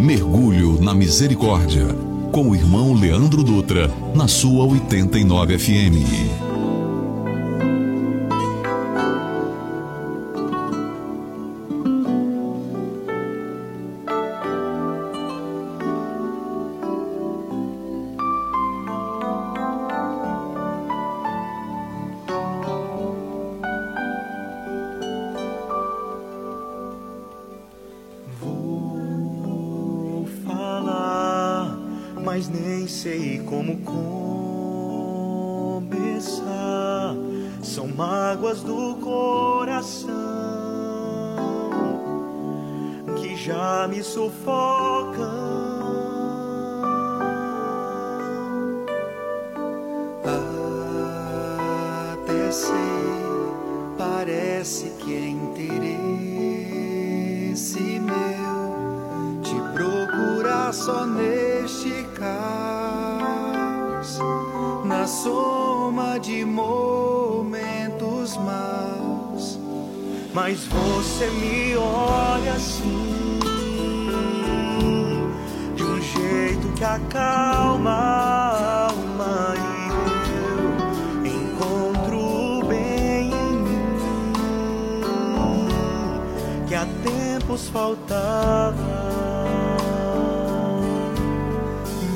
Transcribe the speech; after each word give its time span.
Mergulho 0.00 0.80
na 0.80 0.94
Misericórdia, 0.94 1.86
com 2.32 2.48
o 2.48 2.56
irmão 2.56 2.94
Leandro 2.94 3.44
Dutra, 3.44 3.90
na 4.14 4.26
sua 4.26 4.64
89 4.64 5.58
FM. 5.58 6.49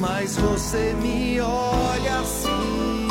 Mas 0.01 0.37
você 0.37 0.95
me 1.03 1.41
olha 1.41 2.21
assim 2.21 3.09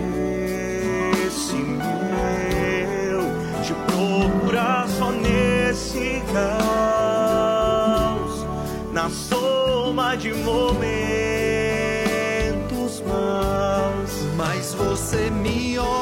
meu 1.54 3.22
te 3.62 3.72
procurar 3.86 4.86
só 4.86 5.10
nesse 5.10 6.22
caos, 6.34 7.66
na 8.92 9.08
soma 9.08 10.16
de 10.16 10.34
momentos 10.34 10.92
maus. 13.06 14.10
Mas 14.36 14.74
você 14.74 15.30
me 15.30 15.78
olha. 15.78 16.01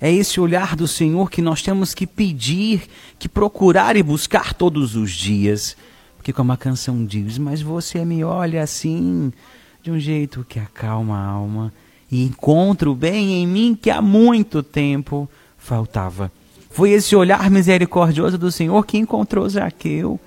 É 0.00 0.10
esse 0.12 0.40
olhar 0.40 0.74
do 0.74 0.88
Senhor 0.88 1.30
que 1.30 1.40
nós 1.40 1.62
temos 1.62 1.94
que 1.94 2.08
pedir, 2.08 2.88
que 3.18 3.28
procurar 3.28 3.96
e 3.96 4.02
buscar 4.02 4.52
todos 4.52 4.96
os 4.96 5.12
dias. 5.12 5.76
Porque, 6.16 6.32
como 6.32 6.50
a 6.50 6.56
canção 6.56 7.04
diz, 7.04 7.38
mas 7.38 7.62
você 7.62 8.04
me 8.04 8.24
olha 8.24 8.62
assim, 8.62 9.32
de 9.82 9.92
um 9.92 9.98
jeito 10.00 10.44
que 10.48 10.58
acalma 10.58 11.16
a 11.16 11.26
alma, 11.26 11.72
e 12.10 12.24
encontra 12.24 12.90
o 12.90 12.94
bem 12.94 13.42
em 13.42 13.46
mim 13.46 13.78
que 13.80 13.90
há 13.90 14.02
muito 14.02 14.62
tempo 14.62 15.30
faltava. 15.56 16.32
Foi 16.70 16.90
esse 16.90 17.14
olhar 17.14 17.48
misericordioso 17.50 18.36
do 18.36 18.50
Senhor 18.50 18.84
que 18.84 18.98
encontrou 18.98 19.48
Zaqueu. 19.48 20.18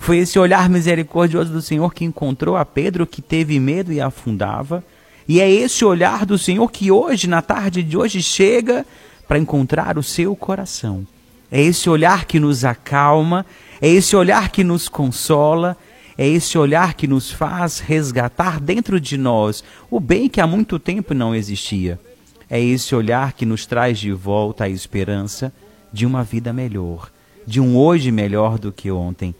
Foi 0.00 0.16
esse 0.16 0.38
olhar 0.38 0.66
misericordioso 0.70 1.52
do 1.52 1.60
Senhor 1.60 1.92
que 1.92 2.06
encontrou 2.06 2.56
a 2.56 2.64
Pedro 2.64 3.06
que 3.06 3.20
teve 3.20 3.60
medo 3.60 3.92
e 3.92 4.00
afundava. 4.00 4.82
E 5.28 5.42
é 5.42 5.48
esse 5.48 5.84
olhar 5.84 6.24
do 6.24 6.38
Senhor 6.38 6.72
que 6.72 6.90
hoje, 6.90 7.28
na 7.28 7.42
tarde 7.42 7.82
de 7.82 7.98
hoje, 7.98 8.22
chega 8.22 8.86
para 9.28 9.38
encontrar 9.38 9.98
o 9.98 10.02
seu 10.02 10.34
coração. 10.34 11.06
É 11.52 11.60
esse 11.60 11.90
olhar 11.90 12.24
que 12.24 12.40
nos 12.40 12.64
acalma, 12.64 13.44
é 13.78 13.88
esse 13.88 14.16
olhar 14.16 14.48
que 14.48 14.64
nos 14.64 14.88
consola, 14.88 15.76
é 16.16 16.26
esse 16.26 16.56
olhar 16.56 16.94
que 16.94 17.06
nos 17.06 17.30
faz 17.30 17.78
resgatar 17.78 18.58
dentro 18.58 18.98
de 18.98 19.18
nós 19.18 19.62
o 19.90 20.00
bem 20.00 20.30
que 20.30 20.40
há 20.40 20.46
muito 20.46 20.78
tempo 20.78 21.12
não 21.12 21.34
existia. 21.34 22.00
É 22.48 22.58
esse 22.58 22.94
olhar 22.94 23.34
que 23.34 23.44
nos 23.44 23.66
traz 23.66 23.98
de 23.98 24.12
volta 24.12 24.64
a 24.64 24.68
esperança 24.68 25.52
de 25.92 26.06
uma 26.06 26.24
vida 26.24 26.54
melhor, 26.54 27.10
de 27.46 27.60
um 27.60 27.76
hoje 27.76 28.10
melhor 28.10 28.58
do 28.58 28.72
que 28.72 28.90
ontem. 28.90 29.34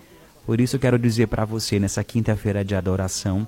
Por 0.50 0.60
isso 0.60 0.80
quero 0.80 0.98
dizer 0.98 1.28
para 1.28 1.44
você 1.44 1.78
nessa 1.78 2.02
quinta-feira 2.02 2.64
de 2.64 2.74
adoração, 2.74 3.46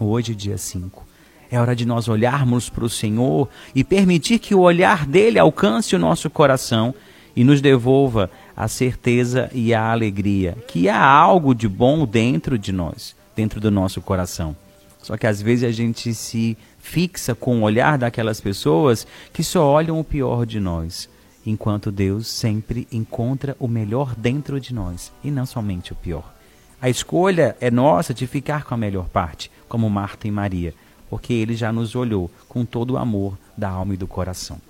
hoje 0.00 0.34
dia 0.34 0.58
5, 0.58 1.06
é 1.48 1.60
hora 1.60 1.76
de 1.76 1.86
nós 1.86 2.08
olharmos 2.08 2.68
para 2.68 2.84
o 2.84 2.90
Senhor 2.90 3.48
e 3.72 3.84
permitir 3.84 4.40
que 4.40 4.52
o 4.52 4.58
olhar 4.58 5.06
dele 5.06 5.38
alcance 5.38 5.94
o 5.94 5.98
nosso 6.00 6.28
coração 6.28 6.92
e 7.36 7.44
nos 7.44 7.60
devolva 7.60 8.28
a 8.56 8.66
certeza 8.66 9.48
e 9.54 9.72
a 9.72 9.92
alegria 9.92 10.56
que 10.66 10.88
há 10.88 11.06
algo 11.06 11.54
de 11.54 11.68
bom 11.68 12.04
dentro 12.04 12.58
de 12.58 12.72
nós, 12.72 13.14
dentro 13.36 13.60
do 13.60 13.70
nosso 13.70 14.00
coração. 14.00 14.56
Só 15.04 15.16
que 15.16 15.28
às 15.28 15.40
vezes 15.40 15.62
a 15.62 15.70
gente 15.70 16.12
se 16.14 16.58
fixa 16.80 17.32
com 17.36 17.60
o 17.60 17.62
olhar 17.62 17.96
daquelas 17.96 18.40
pessoas 18.40 19.06
que 19.32 19.44
só 19.44 19.64
olham 19.64 20.00
o 20.00 20.02
pior 20.02 20.44
de 20.44 20.58
nós, 20.58 21.08
enquanto 21.46 21.92
Deus 21.92 22.28
sempre 22.28 22.86
encontra 22.90 23.56
o 23.58 23.68
melhor 23.68 24.14
dentro 24.14 24.60
de 24.60 24.74
nós 24.74 25.12
e 25.22 25.30
não 25.30 25.46
somente 25.46 25.92
o 25.92 25.96
pior. 25.96 26.32
A 26.80 26.88
escolha 26.88 27.56
é 27.60 27.70
nossa 27.70 28.12
de 28.12 28.26
ficar 28.26 28.64
com 28.64 28.74
a 28.74 28.78
melhor 28.78 29.08
parte, 29.08 29.50
como 29.68 29.88
Marta 29.88 30.28
e 30.28 30.30
Maria 30.30 30.74
porque 31.14 31.32
ele 31.32 31.54
já 31.54 31.72
nos 31.72 31.94
olhou 31.94 32.28
com 32.48 32.64
todo 32.64 32.94
o 32.94 32.96
amor 32.96 33.38
da 33.56 33.68
alma 33.68 33.94
e 33.94 33.96
do 33.96 34.04
coração. 34.04 34.60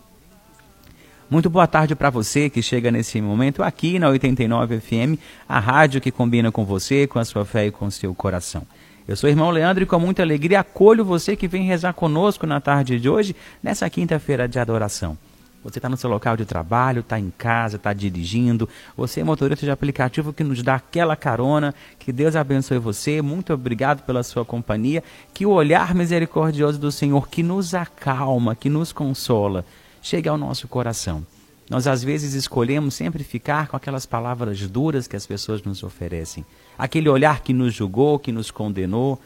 Muito 1.30 1.48
boa 1.48 1.66
tarde 1.66 1.94
para 1.94 2.10
você 2.10 2.50
que 2.50 2.60
chega 2.60 2.90
nesse 2.90 3.18
momento 3.18 3.62
aqui 3.62 3.98
na 3.98 4.10
89 4.10 4.78
FM, 4.78 5.18
a 5.48 5.58
rádio 5.58 6.02
que 6.02 6.10
combina 6.10 6.52
com 6.52 6.62
você, 6.62 7.06
com 7.06 7.18
a 7.18 7.24
sua 7.24 7.46
fé 7.46 7.68
e 7.68 7.70
com 7.70 7.86
o 7.86 7.90
seu 7.90 8.14
coração. 8.14 8.62
Eu 9.08 9.16
sou 9.16 9.26
o 9.26 9.30
irmão 9.30 9.50
Leandro 9.50 9.84
e 9.84 9.86
com 9.86 9.98
muita 9.98 10.20
alegria 10.22 10.60
acolho 10.60 11.02
você 11.02 11.34
que 11.34 11.48
vem 11.48 11.64
rezar 11.64 11.94
conosco 11.94 12.46
na 12.46 12.60
tarde 12.60 13.00
de 13.00 13.08
hoje, 13.08 13.34
nessa 13.62 13.88
quinta-feira 13.88 14.46
de 14.46 14.58
adoração. 14.58 15.16
Você 15.64 15.78
está 15.78 15.88
no 15.88 15.96
seu 15.96 16.10
local 16.10 16.36
de 16.36 16.44
trabalho, 16.44 17.00
está 17.00 17.18
em 17.18 17.32
casa, 17.36 17.76
está 17.76 17.94
dirigindo. 17.94 18.68
Você 18.94 19.20
é 19.20 19.24
motorista 19.24 19.64
de 19.64 19.72
aplicativo 19.72 20.30
que 20.30 20.44
nos 20.44 20.62
dá 20.62 20.74
aquela 20.74 21.16
carona. 21.16 21.74
Que 21.98 22.12
Deus 22.12 22.36
abençoe 22.36 22.78
você. 22.78 23.22
Muito 23.22 23.52
obrigado 23.54 24.02
pela 24.02 24.22
sua 24.22 24.44
companhia. 24.44 25.02
Que 25.32 25.46
o 25.46 25.50
olhar 25.50 25.94
misericordioso 25.94 26.78
do 26.78 26.92
Senhor, 26.92 27.26
que 27.28 27.42
nos 27.42 27.74
acalma, 27.74 28.54
que 28.54 28.68
nos 28.68 28.92
consola, 28.92 29.64
chegue 30.02 30.28
ao 30.28 30.36
nosso 30.36 30.68
coração. 30.68 31.26
Nós 31.70 31.86
às 31.86 32.04
vezes 32.04 32.34
escolhemos 32.34 32.94
sempre 32.94 33.24
ficar 33.24 33.68
com 33.68 33.76
aquelas 33.76 34.04
palavras 34.04 34.60
duras 34.68 35.08
que 35.08 35.16
as 35.16 35.24
pessoas 35.24 35.62
nos 35.62 35.82
oferecem. 35.82 36.44
Aquele 36.76 37.08
olhar 37.08 37.40
que 37.40 37.54
nos 37.54 37.72
julgou, 37.72 38.18
que 38.18 38.30
nos 38.30 38.50
condenou. 38.50 39.18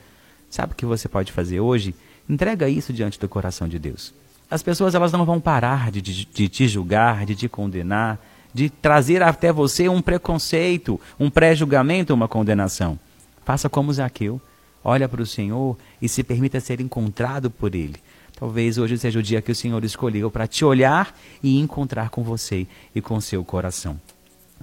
Sabe 0.49 0.73
o 0.73 0.76
que 0.76 0.87
você 0.87 1.08
pode 1.08 1.32
fazer 1.32 1.58
hoje? 1.58 1.96
Entrega 2.29 2.69
isso 2.69 2.93
diante 2.93 3.19
do 3.19 3.29
coração 3.29 3.67
de 3.67 3.79
Deus. 3.79 4.14
As 4.50 4.62
pessoas 4.62 4.94
elas 4.94 5.12
não 5.12 5.24
vão 5.24 5.40
parar 5.40 5.90
de, 5.90 6.00
de, 6.00 6.24
de 6.24 6.48
te 6.48 6.66
julgar, 6.66 7.26
de 7.26 7.34
te 7.34 7.48
condenar, 7.48 8.18
de 8.52 8.70
trazer 8.70 9.22
até 9.22 9.52
você 9.52 9.88
um 9.88 10.00
preconceito, 10.00 10.98
um 11.20 11.28
pré-julgamento, 11.28 12.14
uma 12.14 12.26
condenação. 12.26 12.98
Faça 13.44 13.68
como 13.68 13.92
Zaqueu. 13.92 14.40
Olha 14.82 15.08
para 15.08 15.20
o 15.20 15.26
Senhor 15.26 15.76
e 16.00 16.08
se 16.08 16.22
permita 16.22 16.60
ser 16.60 16.80
encontrado 16.80 17.50
por 17.50 17.74
Ele. 17.74 17.96
Talvez 18.38 18.78
hoje 18.78 18.96
seja 18.96 19.18
o 19.18 19.22
dia 19.22 19.42
que 19.42 19.50
o 19.50 19.54
Senhor 19.54 19.84
escolheu 19.84 20.30
para 20.30 20.46
te 20.46 20.64
olhar 20.64 21.14
e 21.42 21.58
encontrar 21.58 22.08
com 22.08 22.22
você 22.22 22.66
e 22.94 23.00
com 23.00 23.20
seu 23.20 23.44
coração. 23.44 24.00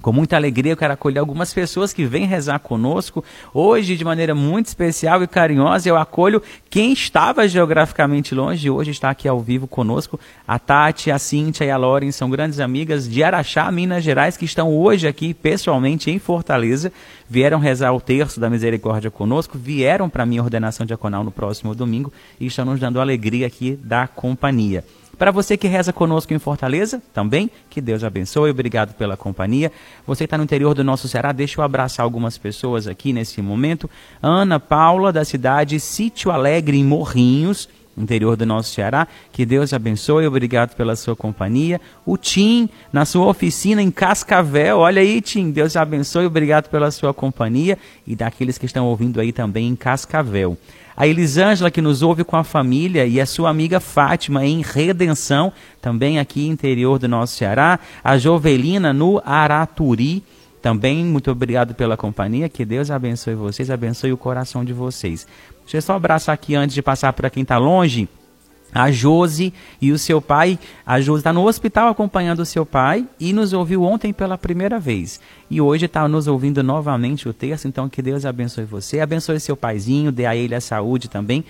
Com 0.02 0.12
muita 0.12 0.36
alegria, 0.36 0.72
eu 0.72 0.76
quero 0.76 0.92
acolher 0.92 1.18
algumas 1.18 1.52
pessoas 1.52 1.92
que 1.92 2.04
vêm 2.04 2.26
rezar 2.26 2.58
conosco. 2.58 3.24
Hoje, 3.52 3.96
de 3.96 4.04
maneira 4.04 4.34
muito 4.34 4.66
especial 4.66 5.22
e 5.22 5.26
carinhosa, 5.26 5.88
eu 5.88 5.96
acolho 5.96 6.42
quem 6.68 6.92
estava 6.92 7.48
geograficamente 7.48 8.34
longe 8.34 8.66
e 8.66 8.70
hoje 8.70 8.90
está 8.90 9.10
aqui 9.10 9.26
ao 9.26 9.40
vivo 9.40 9.66
conosco. 9.66 10.20
A 10.46 10.58
Tati, 10.58 11.10
a 11.10 11.18
Cíntia 11.18 11.64
e 11.64 11.70
a 11.70 11.76
Loren 11.76 12.12
são 12.12 12.28
grandes 12.28 12.60
amigas 12.60 13.08
de 13.08 13.24
Araxá, 13.24 13.70
Minas 13.72 14.04
Gerais, 14.04 14.36
que 14.36 14.44
estão 14.44 14.72
hoje 14.76 15.08
aqui 15.08 15.32
pessoalmente 15.32 16.10
em 16.10 16.18
Fortaleza. 16.18 16.92
Vieram 17.28 17.58
rezar 17.58 17.92
o 17.92 18.00
terço 18.00 18.38
da 18.38 18.50
misericórdia 18.50 19.10
conosco, 19.10 19.58
vieram 19.58 20.08
para 20.08 20.22
a 20.22 20.26
minha 20.26 20.42
ordenação 20.42 20.86
diaconal 20.86 21.24
no 21.24 21.32
próximo 21.32 21.74
domingo 21.74 22.12
e 22.38 22.46
estão 22.46 22.64
nos 22.64 22.78
dando 22.78 23.00
alegria 23.00 23.46
aqui 23.46 23.78
da 23.82 24.06
companhia. 24.06 24.84
Para 25.18 25.30
você 25.30 25.56
que 25.56 25.66
reza 25.66 25.94
conosco 25.94 26.34
em 26.34 26.38
Fortaleza, 26.38 27.02
também, 27.14 27.50
que 27.70 27.80
Deus 27.80 28.04
abençoe, 28.04 28.50
obrigado 28.50 28.94
pela 28.94 29.16
companhia. 29.16 29.72
Você 30.06 30.24
está 30.24 30.36
no 30.36 30.44
interior 30.44 30.74
do 30.74 30.84
nosso 30.84 31.08
Ceará, 31.08 31.32
deixa 31.32 31.58
eu 31.58 31.64
abraçar 31.64 32.04
algumas 32.04 32.36
pessoas 32.36 32.86
aqui 32.86 33.14
nesse 33.14 33.40
momento. 33.40 33.88
Ana 34.22 34.60
Paula, 34.60 35.10
da 35.10 35.24
cidade 35.24 35.80
Sítio 35.80 36.30
Alegre, 36.30 36.76
em 36.76 36.84
Morrinhos, 36.84 37.66
interior 37.96 38.36
do 38.36 38.44
nosso 38.44 38.74
Ceará. 38.74 39.08
Que 39.32 39.46
Deus 39.46 39.72
abençoe, 39.72 40.26
obrigado 40.26 40.76
pela 40.76 40.94
sua 40.94 41.16
companhia. 41.16 41.80
O 42.04 42.18
Tim, 42.18 42.68
na 42.92 43.06
sua 43.06 43.26
oficina 43.26 43.80
em 43.80 43.90
Cascavel, 43.90 44.80
olha 44.80 45.00
aí, 45.00 45.22
Tim, 45.22 45.50
Deus 45.50 45.76
abençoe, 45.76 46.26
obrigado 46.26 46.68
pela 46.68 46.90
sua 46.90 47.14
companhia. 47.14 47.78
E 48.06 48.14
daqueles 48.14 48.58
que 48.58 48.66
estão 48.66 48.86
ouvindo 48.86 49.18
aí 49.18 49.32
também 49.32 49.68
em 49.68 49.76
Cascavel. 49.76 50.58
A 50.96 51.06
Elisângela, 51.06 51.70
que 51.70 51.82
nos 51.82 52.02
ouve 52.02 52.24
com 52.24 52.36
a 52.36 52.44
família, 52.44 53.06
e 53.06 53.20
a 53.20 53.26
sua 53.26 53.50
amiga 53.50 53.78
Fátima, 53.80 54.46
em 54.46 54.62
Redenção, 54.62 55.52
também 55.80 56.18
aqui 56.18 56.46
interior 56.46 56.98
do 56.98 57.06
nosso 57.06 57.36
Ceará. 57.36 57.78
A 58.02 58.16
Jovelina, 58.16 58.92
no 58.92 59.20
Araturi. 59.24 60.22
Também 60.62 61.04
muito 61.04 61.30
obrigado 61.30 61.74
pela 61.74 61.96
companhia. 61.96 62.48
Que 62.48 62.64
Deus 62.64 62.90
abençoe 62.90 63.34
vocês, 63.34 63.70
abençoe 63.70 64.12
o 64.12 64.16
coração 64.16 64.64
de 64.64 64.72
vocês. 64.72 65.26
Deixa 65.62 65.76
eu 65.76 65.82
só 65.82 65.94
abraçar 65.94 66.32
aqui 66.32 66.54
antes 66.54 66.74
de 66.74 66.82
passar 66.82 67.12
para 67.12 67.28
quem 67.28 67.42
está 67.42 67.58
longe 67.58 68.08
a 68.76 68.90
Josi 68.90 69.52
e 69.80 69.90
o 69.90 69.98
seu 69.98 70.20
pai. 70.20 70.58
A 70.84 71.00
Josi 71.00 71.20
está 71.20 71.32
no 71.32 71.46
hospital 71.46 71.88
acompanhando 71.88 72.40
o 72.40 72.46
seu 72.46 72.66
pai 72.66 73.06
e 73.18 73.32
nos 73.32 73.52
ouviu 73.52 73.82
ontem 73.82 74.12
pela 74.12 74.36
primeira 74.36 74.78
vez. 74.78 75.18
E 75.50 75.60
hoje 75.60 75.86
está 75.86 76.06
nos 76.06 76.26
ouvindo 76.26 76.62
novamente 76.62 77.28
o 77.28 77.32
terço. 77.32 77.66
Então 77.66 77.88
que 77.88 78.02
Deus 78.02 78.26
abençoe 78.26 78.64
você, 78.64 79.00
abençoe 79.00 79.40
seu 79.40 79.56
paizinho, 79.56 80.12
dê 80.12 80.26
a 80.26 80.36
ele 80.36 80.54
a 80.54 80.60
saúde 80.60 81.08
também. 81.08 81.44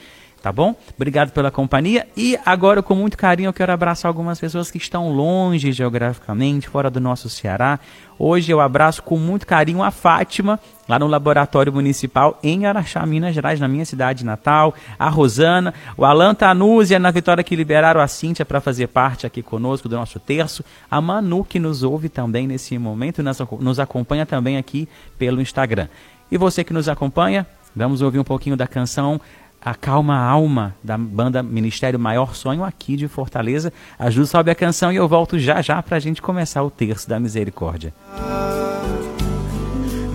Tá 0.47 0.53
bom? 0.53 0.77
Obrigado 0.95 1.33
pela 1.33 1.51
companhia. 1.51 2.07
E 2.17 2.39
agora, 2.47 2.81
com 2.81 2.95
muito 2.95 3.19
carinho, 3.19 3.49
eu 3.49 3.53
quero 3.53 3.73
abraçar 3.73 4.09
algumas 4.09 4.39
pessoas 4.39 4.71
que 4.71 4.79
estão 4.79 5.13
longe 5.13 5.73
geograficamente, 5.73 6.69
fora 6.69 6.89
do 6.89 7.01
nosso 7.01 7.29
Ceará. 7.29 7.81
Hoje 8.17 8.53
eu 8.53 8.61
abraço 8.61 9.03
com 9.03 9.19
muito 9.19 9.45
carinho 9.45 9.83
a 9.83 9.91
Fátima, 9.91 10.61
lá 10.89 11.01
no 11.01 11.09
Laboratório 11.09 11.73
Municipal 11.73 12.39
em 12.45 12.65
Araxá, 12.65 13.05
Minas 13.05 13.35
Gerais, 13.35 13.59
na 13.59 13.67
minha 13.67 13.85
cidade 13.85 14.25
natal. 14.25 14.73
A 14.97 15.09
Rosana, 15.09 15.75
o 15.97 16.05
Alan 16.05 16.33
Tanúzia, 16.33 17.01
na 17.01 17.11
Vitória 17.11 17.43
que 17.43 17.57
liberaram 17.57 18.01
a 18.01 18.07
Cíntia 18.07 18.45
para 18.45 18.61
fazer 18.61 18.87
parte 18.87 19.27
aqui 19.27 19.43
conosco 19.43 19.89
do 19.89 19.97
nosso 19.97 20.21
terço. 20.21 20.65
A 20.89 21.01
Manu, 21.01 21.43
que 21.43 21.59
nos 21.59 21.83
ouve 21.83 22.09
também 22.09 22.47
nesse 22.47 22.79
momento, 22.79 23.21
nos 23.59 23.81
acompanha 23.81 24.25
também 24.25 24.59
aqui 24.59 24.89
pelo 25.19 25.41
Instagram. 25.41 25.89
E 26.31 26.39
você 26.39 26.63
que 26.63 26.73
nos 26.73 26.89
acompanha, 26.89 27.45
vamos 27.75 28.01
ouvir 28.01 28.21
um 28.21 28.25
pouquinho 28.25 28.57
da 28.57 28.69
canção 28.69 29.21
A 29.69 30.17
Alma, 30.17 30.77
da 30.81 30.97
banda 30.97 31.43
Ministério 31.43 31.99
Maior 31.99 32.37
Sonho, 32.37 32.63
aqui 32.63 32.95
de 32.95 33.09
Fortaleza. 33.09 33.73
A 33.99 34.09
Ju 34.09 34.25
sobe 34.25 34.49
a 34.49 34.55
canção 34.55 34.93
e 34.93 34.97
eu 34.97 35.09
volto 35.09 35.41
já 35.41 35.61
já 35.61 35.83
para 35.83 35.97
a 35.97 35.99
gente 35.99 36.23
começar 36.23 36.63
o 36.63 36.71
terço 36.71 37.09
da 37.09 37.19
misericórdia. 37.19 37.93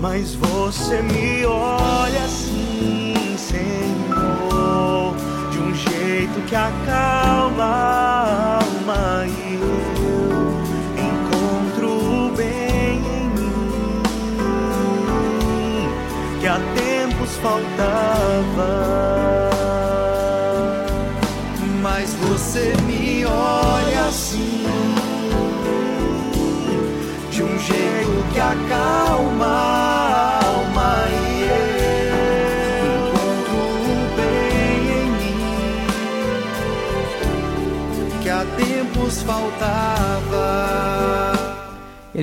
Mas 0.00 0.34
você 0.36 1.02
me 1.02 1.44
olha 1.44 2.24
assim, 2.24 3.36
Senhor, 3.36 5.14
de 5.50 5.58
um 5.58 5.74
jeito 5.74 6.40
que 6.48 6.56
acalma 6.56 7.62
a 7.62 8.58
alma 8.64 9.26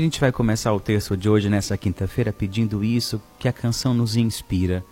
gente 0.10 0.20
vai 0.20 0.32
começar 0.32 0.74
o 0.74 0.80
texto 0.80 1.16
de 1.16 1.30
hoje, 1.30 1.50
nessa 1.50 1.78
quinta-feira, 1.78 2.34
pedindo 2.34 2.84
isso, 2.84 3.22
que 3.38 3.48
a 3.48 3.54
canção 3.54 3.94
nos 3.94 4.16
inspira. 4.16 4.84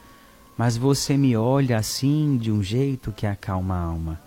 Mas 0.55 0.77
você 0.77 1.17
me 1.17 1.35
olha 1.35 1.75
assim, 1.75 2.37
de 2.37 2.51
um 2.51 2.61
jeito 2.61 3.11
que 3.11 3.25
acalma 3.25 3.73
a 3.73 3.81
alma. 3.81 4.21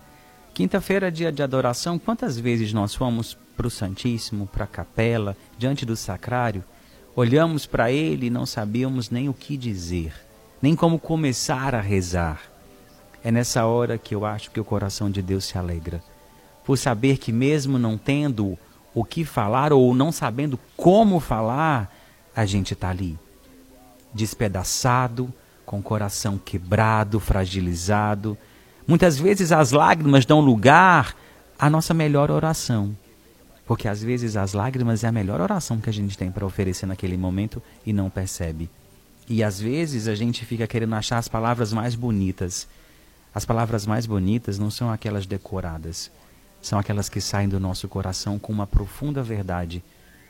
Quinta-feira, 0.53 1.09
dia 1.09 1.31
de 1.31 1.41
adoração, 1.41 1.97
quantas 1.97 2.37
vezes 2.37 2.73
nós 2.73 2.93
fomos 2.93 3.37
para 3.55 3.65
o 3.65 3.71
Santíssimo, 3.71 4.45
para 4.47 4.65
a 4.65 4.67
capela, 4.67 5.37
diante 5.57 5.85
do 5.85 5.95
sacrário, 5.95 6.61
olhamos 7.15 7.65
para 7.65 7.89
ele 7.89 8.25
e 8.25 8.29
não 8.29 8.45
sabíamos 8.45 9.09
nem 9.09 9.29
o 9.29 9.33
que 9.33 9.55
dizer, 9.55 10.13
nem 10.61 10.75
como 10.75 10.99
começar 10.99 11.73
a 11.73 11.79
rezar. 11.79 12.41
É 13.23 13.31
nessa 13.31 13.65
hora 13.65 13.97
que 13.97 14.13
eu 14.13 14.25
acho 14.25 14.51
que 14.51 14.59
o 14.59 14.65
coração 14.65 15.09
de 15.09 15.21
Deus 15.21 15.45
se 15.45 15.57
alegra, 15.57 16.03
por 16.65 16.77
saber 16.77 17.17
que, 17.17 17.31
mesmo 17.31 17.79
não 17.79 17.97
tendo 17.97 18.59
o 18.93 19.03
que 19.03 19.23
falar 19.23 19.71
ou 19.73 19.93
não 19.93 20.11
sabendo 20.11 20.59
como 20.75 21.19
falar, 21.19 21.91
a 22.35 22.45
gente 22.45 22.73
está 22.73 22.89
ali, 22.89 23.17
despedaçado, 24.13 25.33
com 25.65 25.79
o 25.79 25.83
coração 25.83 26.37
quebrado, 26.37 27.19
fragilizado 27.19 28.37
Muitas 28.87 29.17
vezes 29.17 29.51
as 29.51 29.71
lágrimas 29.71 30.25
dão 30.25 30.41
lugar 30.41 31.15
à 31.57 31.69
nossa 31.69 31.93
melhor 31.93 32.31
oração. 32.31 32.95
Porque 33.65 33.87
às 33.87 34.03
vezes 34.03 34.35
as 34.35 34.53
lágrimas 34.53 35.03
é 35.03 35.07
a 35.07 35.11
melhor 35.11 35.39
oração 35.39 35.79
que 35.79 35.89
a 35.89 35.93
gente 35.93 36.17
tem 36.17 36.31
para 36.31 36.45
oferecer 36.45 36.85
naquele 36.85 37.15
momento 37.15 37.61
e 37.85 37.93
não 37.93 38.09
percebe. 38.09 38.69
E 39.29 39.43
às 39.43 39.61
vezes 39.61 40.07
a 40.07 40.15
gente 40.15 40.43
fica 40.45 40.67
querendo 40.67 40.93
achar 40.95 41.19
as 41.19 41.27
palavras 41.27 41.71
mais 41.71 41.95
bonitas. 41.95 42.67
As 43.33 43.45
palavras 43.45 43.85
mais 43.85 44.05
bonitas 44.05 44.59
não 44.59 44.69
são 44.69 44.91
aquelas 44.91 45.25
decoradas, 45.25 46.11
são 46.61 46.77
aquelas 46.77 47.09
que 47.09 47.19
saem 47.19 47.49
do 47.49 47.59
nosso 47.59 47.87
coração 47.87 48.37
com 48.37 48.53
uma 48.53 48.67
profunda 48.67 49.23
verdade, 49.23 49.83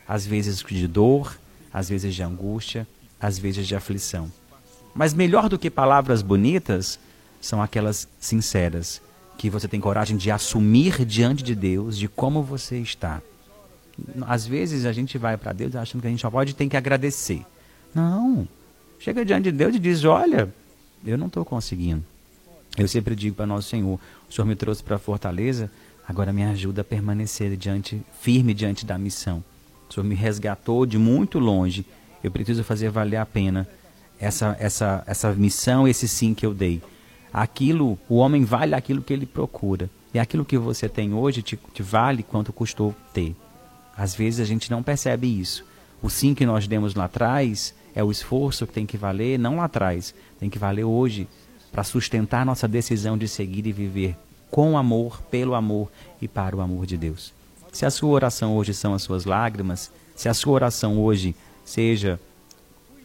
às 0.08 0.26
vezes 0.26 0.60
de 0.60 0.88
dor, 0.88 1.38
às 1.74 1.90
vezes 1.90 2.16
de 2.16 2.24
angústia, 2.24 2.88
às 3.20 3.38
vezes 3.38 3.68
de 3.68 3.76
aflição. 3.76 4.32
Mas 4.94 5.14
melhor 5.14 5.50
do 5.50 5.60
que 5.60 5.70
palavras 5.70 6.22
bonitas 6.22 7.00
são 7.40 7.62
aquelas 7.62 8.08
sinceras, 8.20 9.02
que 9.38 9.50
você 9.50 9.68
tem 9.68 9.80
coragem 9.80 10.18
de 10.18 10.30
assumir 10.30 11.06
diante 11.06 11.44
de 11.44 11.56
Deus 11.56 11.98
de 11.98 12.08
como 12.08 12.44
você 12.44 12.78
está. 12.78 13.22
Às 14.28 14.46
vezes 14.46 14.86
a 14.86 14.94
gente 14.94 15.18
vai 15.18 15.38
para 15.38 15.54
Deus 15.54 15.76
achando 15.76 16.02
que 16.02 16.08
a 16.08 16.10
gente 16.10 16.22
só 16.22 16.30
pode 16.30 16.54
tem 16.54 16.70
que 16.70 16.78
agradecer. 16.78 17.46
Não. 17.94 18.48
Chega 19.00 19.26
diante 19.26 19.46
de 19.46 19.52
Deus 19.52 19.76
e 19.76 19.80
diz: 19.80 20.04
Olha, 20.04 20.54
eu 21.06 21.18
não 21.18 21.28
estou 21.28 21.44
conseguindo. 21.44 22.04
Eu 22.78 22.88
sempre 22.88 23.16
digo 23.16 23.36
para 23.36 23.46
nosso 23.46 23.70
Senhor: 23.70 24.00
O 24.30 24.34
Senhor 24.34 24.46
me 24.46 24.56
trouxe 24.56 24.84
para 24.84 24.98
Fortaleza, 24.98 25.72
agora 26.08 26.34
me 26.34 26.44
ajuda 26.44 26.82
a 26.82 26.84
permanecer 26.84 27.56
diante, 27.56 28.02
firme 28.20 28.54
diante 28.54 28.86
da 28.86 28.98
missão. 28.98 29.44
O 29.90 29.94
Senhor 29.94 30.06
me 30.06 30.16
resgatou 30.16 30.86
de 30.86 30.98
muito 30.98 31.40
longe. 31.40 31.86
Eu 32.24 32.32
preciso 32.32 32.64
fazer 32.64 32.90
valer 32.90 33.18
a 33.18 33.26
pena 33.26 33.68
essa, 34.20 34.56
essa, 34.60 35.04
essa 35.08 35.34
missão, 35.34 35.88
esse 35.88 36.08
sim 36.08 36.34
que 36.34 36.46
eu 36.46 36.54
dei. 36.54 36.82
Aquilo, 37.34 37.98
o 38.08 38.16
homem 38.16 38.44
vale 38.44 38.76
aquilo 38.76 39.02
que 39.02 39.12
ele 39.12 39.26
procura. 39.26 39.90
E 40.14 40.20
aquilo 40.20 40.46
que 40.46 40.58
você 40.58 40.88
tem 40.88 41.14
hoje 41.14 41.42
te, 41.42 41.58
te 41.74 41.82
vale 41.82 42.22
quanto 42.22 42.54
custou 42.54 42.96
ter. 43.14 43.36
Às 43.98 44.14
vezes 44.14 44.40
a 44.40 44.46
gente 44.46 44.70
não 44.70 44.84
percebe 44.84 45.28
isso. 45.28 45.66
O 46.02 46.10
sim 46.10 46.34
que 46.34 46.46
nós 46.46 46.68
demos 46.68 46.94
lá 46.94 47.06
atrás 47.06 47.74
é 47.96 48.04
o 48.04 48.12
esforço 48.12 48.68
que 48.68 48.74
tem 48.74 48.86
que 48.86 48.98
valer, 48.98 49.40
não 49.40 49.58
lá 49.58 49.66
atrás, 49.66 50.14
tem 50.40 50.50
que 50.50 50.60
valer 50.60 50.84
hoje 50.84 51.28
para 51.72 51.84
sustentar 51.84 52.46
nossa 52.46 52.68
decisão 52.68 53.18
de 53.18 53.28
seguir 53.28 53.66
e 53.66 53.72
viver 53.72 54.16
com 54.52 54.78
amor, 54.78 55.22
pelo 55.32 55.56
amor 55.56 55.90
e 56.22 56.28
para 56.28 56.56
o 56.56 56.62
amor 56.62 56.86
de 56.86 56.98
Deus. 56.98 57.34
Se 57.72 57.86
a 57.86 57.90
sua 57.90 58.10
oração 58.10 58.56
hoje 58.58 58.74
são 58.74 58.94
as 58.94 59.02
suas 59.02 59.24
lágrimas, 59.24 59.90
se 60.16 60.28
a 60.28 60.34
sua 60.34 60.54
oração 60.54 61.00
hoje 61.00 61.34
seja 61.64 62.20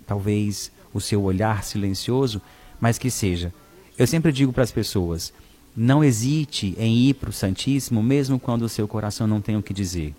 talvez 0.06 0.72
o 0.92 1.00
seu 1.00 1.22
olhar 1.22 1.62
silencioso, 1.62 2.42
mas 2.80 2.98
que 2.98 3.10
seja. 3.10 3.54
Eu 3.96 4.06
sempre 4.06 4.32
digo 4.32 4.52
para 4.52 4.64
as 4.64 4.72
pessoas: 4.72 5.32
não 5.74 6.02
hesite 6.02 6.74
em 6.78 6.96
ir 6.96 7.14
para 7.14 7.30
o 7.30 7.32
Santíssimo, 7.32 8.02
mesmo 8.02 8.38
quando 8.38 8.62
o 8.62 8.68
seu 8.68 8.88
coração 8.88 9.26
não 9.26 9.40
tem 9.40 9.56
o 9.56 9.62
que 9.62 9.72
dizer. 9.72 10.14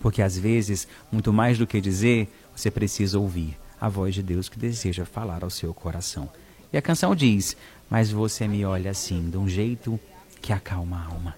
Porque 0.00 0.22
às 0.22 0.38
vezes, 0.38 0.86
muito 1.10 1.32
mais 1.32 1.58
do 1.58 1.66
que 1.66 1.80
dizer, 1.80 2.28
você 2.54 2.70
precisa 2.70 3.18
ouvir 3.18 3.56
a 3.80 3.88
voz 3.88 4.14
de 4.14 4.22
Deus 4.22 4.48
que 4.48 4.58
deseja 4.58 5.04
falar 5.04 5.42
ao 5.42 5.50
seu 5.50 5.74
coração. 5.74 6.28
E 6.72 6.76
a 6.76 6.82
canção 6.82 7.14
diz: 7.14 7.56
Mas 7.90 8.10
você 8.10 8.46
me 8.46 8.64
olha 8.64 8.90
assim, 8.90 9.28
de 9.28 9.36
um 9.36 9.48
jeito 9.48 9.98
que 10.44 10.52
acalma 10.52 10.98
a 10.98 11.14
alma. 11.14 11.34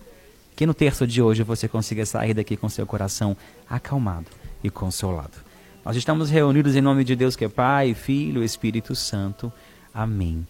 Que 0.56 0.66
no 0.66 0.74
terço 0.74 1.06
de 1.06 1.22
hoje 1.22 1.44
você 1.44 1.68
consiga 1.68 2.04
sair 2.04 2.34
daqui 2.34 2.56
com 2.56 2.68
seu 2.68 2.84
coração 2.84 3.36
acalmado 3.70 4.26
e 4.64 4.68
consolado. 4.68 5.38
Nós 5.84 5.94
estamos 5.94 6.28
reunidos 6.28 6.74
em 6.74 6.80
nome 6.80 7.04
de 7.04 7.14
Deus 7.14 7.36
que 7.36 7.44
é 7.44 7.48
Pai, 7.48 7.94
Filho 7.94 8.42
Espírito 8.42 8.96
Santo. 8.96 9.52
Amém. 9.94 10.44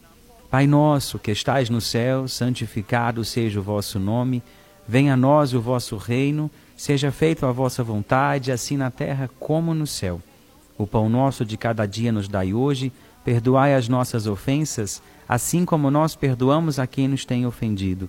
Pai 0.51 0.67
nosso 0.67 1.19
que 1.19 1.31
estais 1.31 1.69
no 1.69 1.83
céu, 1.83 2.27
santificado 2.27 3.23
seja 3.27 3.61
o 3.61 3.63
vosso 3.63 3.99
nome. 3.99 4.43
Venha 4.89 5.13
a 5.13 5.19
nós 5.19 5.53
o 5.53 5.61
vosso 5.61 5.99
reino. 5.99 6.51
Seja 6.75 7.13
feita 7.13 7.47
a 7.47 7.53
vossa 7.53 7.85
vontade, 7.85 8.51
assim 8.51 8.79
na 8.79 8.91
terra 8.91 9.29
como 9.39 9.75
no 9.75 9.87
céu. 9.87 10.23
O 10.79 10.87
pão 10.87 11.11
nosso 11.11 11.45
de 11.45 11.59
cada 11.59 11.85
dia 11.85 12.11
nos 12.11 12.27
dai 12.27 12.55
hoje. 12.55 12.91
Perdoai 13.23 13.75
as 13.75 13.87
nossas 13.87 14.27
ofensas, 14.27 15.03
assim 15.29 15.67
como 15.67 15.91
nós 15.91 16.17
perdoamos 16.17 16.79
a 16.79 16.87
quem 16.87 17.07
nos 17.07 17.27
tem 17.27 17.45
ofendido. 17.45 18.09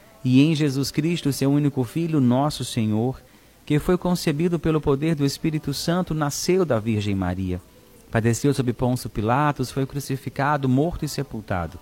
e 0.23 0.41
em 0.41 0.55
Jesus 0.55 0.91
Cristo, 0.91 1.31
seu 1.33 1.51
único 1.51 1.83
Filho, 1.83 2.19
nosso 2.19 2.63
Senhor, 2.63 3.21
que 3.65 3.79
foi 3.79 3.97
concebido 3.97 4.59
pelo 4.59 4.81
poder 4.81 5.15
do 5.15 5.25
Espírito 5.25 5.73
Santo, 5.73 6.13
nasceu 6.13 6.65
da 6.65 6.79
Virgem 6.79 7.15
Maria. 7.15 7.61
Padeceu 8.11 8.53
sob 8.53 8.73
Pôncio 8.73 9.09
Pilatos, 9.09 9.71
foi 9.71 9.85
crucificado, 9.85 10.67
morto 10.67 11.05
e 11.05 11.09
sepultado. 11.09 11.79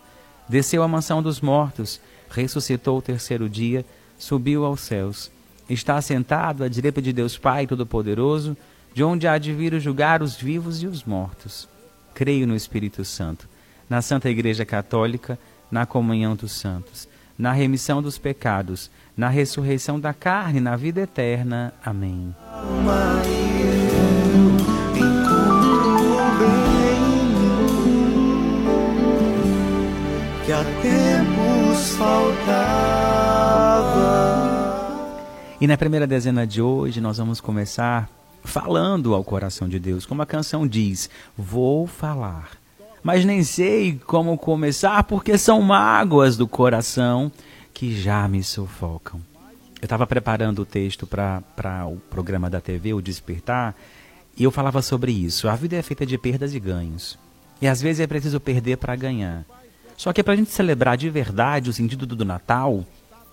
Desceu 0.47 0.83
à 0.83 0.87
mansão 0.87 1.21
dos 1.21 1.41
mortos, 1.41 1.99
ressuscitou 2.29 2.97
o 2.99 3.01
terceiro 3.01 3.49
dia, 3.49 3.85
subiu 4.17 4.63
aos 4.65 4.81
céus 4.81 5.31
está 5.69 5.97
assentado 5.97 6.63
à 6.63 6.67
direita 6.67 7.01
de 7.01 7.13
Deus 7.13 7.37
Pai 7.37 7.67
Todo-Poderoso, 7.67 8.57
de 8.93 9.03
onde 9.03 9.27
há 9.27 9.37
de 9.37 9.53
vir 9.53 9.79
julgar 9.79 10.21
os 10.21 10.35
vivos 10.35 10.81
e 10.81 10.87
os 10.87 11.03
mortos. 11.03 11.69
Creio 12.13 12.47
no 12.47 12.55
Espírito 12.55 13.05
Santo, 13.05 13.47
na 13.87 14.01
Santa 14.01 14.29
Igreja 14.29 14.65
Católica, 14.65 15.37
na 15.69 15.85
comunhão 15.85 16.35
dos 16.35 16.51
santos, 16.53 17.07
na 17.39 17.53
remissão 17.53 18.01
dos 18.01 18.17
pecados, 18.17 18.91
na 19.15 19.29
ressurreição 19.29 19.97
da 19.97 20.13
carne, 20.13 20.59
na 20.59 20.75
vida 20.75 20.99
eterna. 20.99 21.73
Amém. 21.83 22.35
Que 30.45 30.51
há 30.51 30.63
tempos 30.81 31.95
faltava. 31.95 33.29
E 35.61 35.67
na 35.67 35.77
primeira 35.77 36.05
dezena 36.05 36.45
de 36.45 36.61
hoje 36.61 36.99
nós 36.99 37.17
vamos 37.19 37.39
começar 37.39 38.09
falando 38.43 39.13
ao 39.13 39.23
coração 39.23 39.69
de 39.69 39.79
Deus, 39.79 40.05
como 40.05 40.21
a 40.21 40.25
canção 40.25 40.67
diz: 40.67 41.09
Vou 41.37 41.87
falar, 41.87 42.58
mas 43.03 43.25
nem 43.25 43.43
sei 43.43 43.99
como 44.05 44.37
começar 44.37 45.03
porque 45.03 45.37
são 45.37 45.61
mágoas 45.61 46.37
do 46.37 46.47
coração 46.47 47.31
que 47.73 47.99
já 47.99 48.27
me 48.27 48.43
sufocam. 48.43 49.21
Eu 49.81 49.85
estava 49.85 50.05
preparando 50.05 50.59
o 50.59 50.65
texto 50.65 51.07
para 51.07 51.85
o 51.87 51.97
programa 52.09 52.49
da 52.49 52.59
TV, 52.59 52.93
o 52.93 53.01
Despertar, 53.01 53.73
e 54.35 54.43
eu 54.43 54.51
falava 54.51 54.81
sobre 54.81 55.11
isso. 55.11 55.47
A 55.47 55.55
vida 55.55 55.77
é 55.77 55.81
feita 55.81 56.05
de 56.05 56.17
perdas 56.17 56.53
e 56.53 56.59
ganhos. 56.59 57.17
E 57.61 57.67
às 57.67 57.81
vezes 57.81 58.01
é 58.01 58.07
preciso 58.07 58.39
perder 58.39 58.77
para 58.77 58.95
ganhar. 58.95 59.45
Só 59.95 60.11
que 60.13 60.23
para 60.23 60.33
a 60.33 60.35
gente 60.35 60.51
celebrar 60.51 60.97
de 60.97 61.09
verdade 61.09 61.69
o 61.69 61.73
sentido 61.73 62.05
do 62.05 62.25
Natal, 62.25 62.85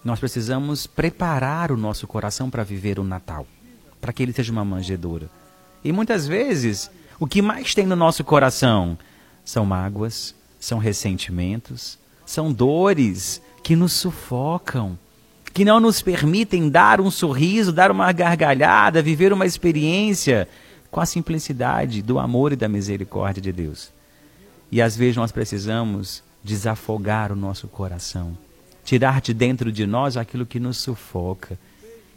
nós 0.04 0.20
precisamos 0.20 0.86
preparar 0.86 1.72
o 1.72 1.76
nosso 1.76 2.06
coração 2.06 2.48
para 2.48 2.62
viver 2.62 2.98
o 2.98 3.04
Natal, 3.04 3.46
para 4.00 4.12
que 4.12 4.22
ele 4.22 4.32
seja 4.32 4.52
uma 4.52 4.64
manjedoura. 4.64 5.28
E 5.82 5.92
muitas 5.92 6.26
vezes, 6.26 6.90
o 7.18 7.26
que 7.26 7.42
mais 7.42 7.74
tem 7.74 7.86
no 7.86 7.96
nosso 7.96 8.22
coração 8.22 8.96
são 9.46 9.64
mágoas, 9.64 10.34
são 10.60 10.78
ressentimentos, 10.78 11.98
são 12.26 12.52
dores 12.52 13.40
que 13.62 13.74
nos 13.74 13.94
sufocam, 13.94 14.98
que 15.54 15.64
não 15.64 15.80
nos 15.80 16.02
permitem 16.02 16.68
dar 16.68 17.00
um 17.00 17.10
sorriso, 17.10 17.72
dar 17.72 17.90
uma 17.90 18.12
gargalhada, 18.12 19.00
viver 19.00 19.32
uma 19.32 19.46
experiência 19.46 20.46
com 20.90 21.00
a 21.00 21.06
simplicidade 21.06 22.02
do 22.02 22.18
amor 22.18 22.52
e 22.52 22.56
da 22.56 22.68
misericórdia 22.68 23.40
de 23.40 23.52
Deus. 23.52 23.90
E 24.70 24.82
às 24.82 24.94
vezes 24.94 25.16
nós 25.16 25.32
precisamos 25.32 26.22
desafogar 26.44 27.32
o 27.32 27.36
nosso 27.36 27.66
coração 27.68 28.36
tirar 28.86 29.20
de 29.20 29.34
dentro 29.34 29.72
de 29.72 29.84
nós 29.84 30.16
aquilo 30.16 30.46
que 30.46 30.60
nos 30.60 30.78
sufoca, 30.78 31.58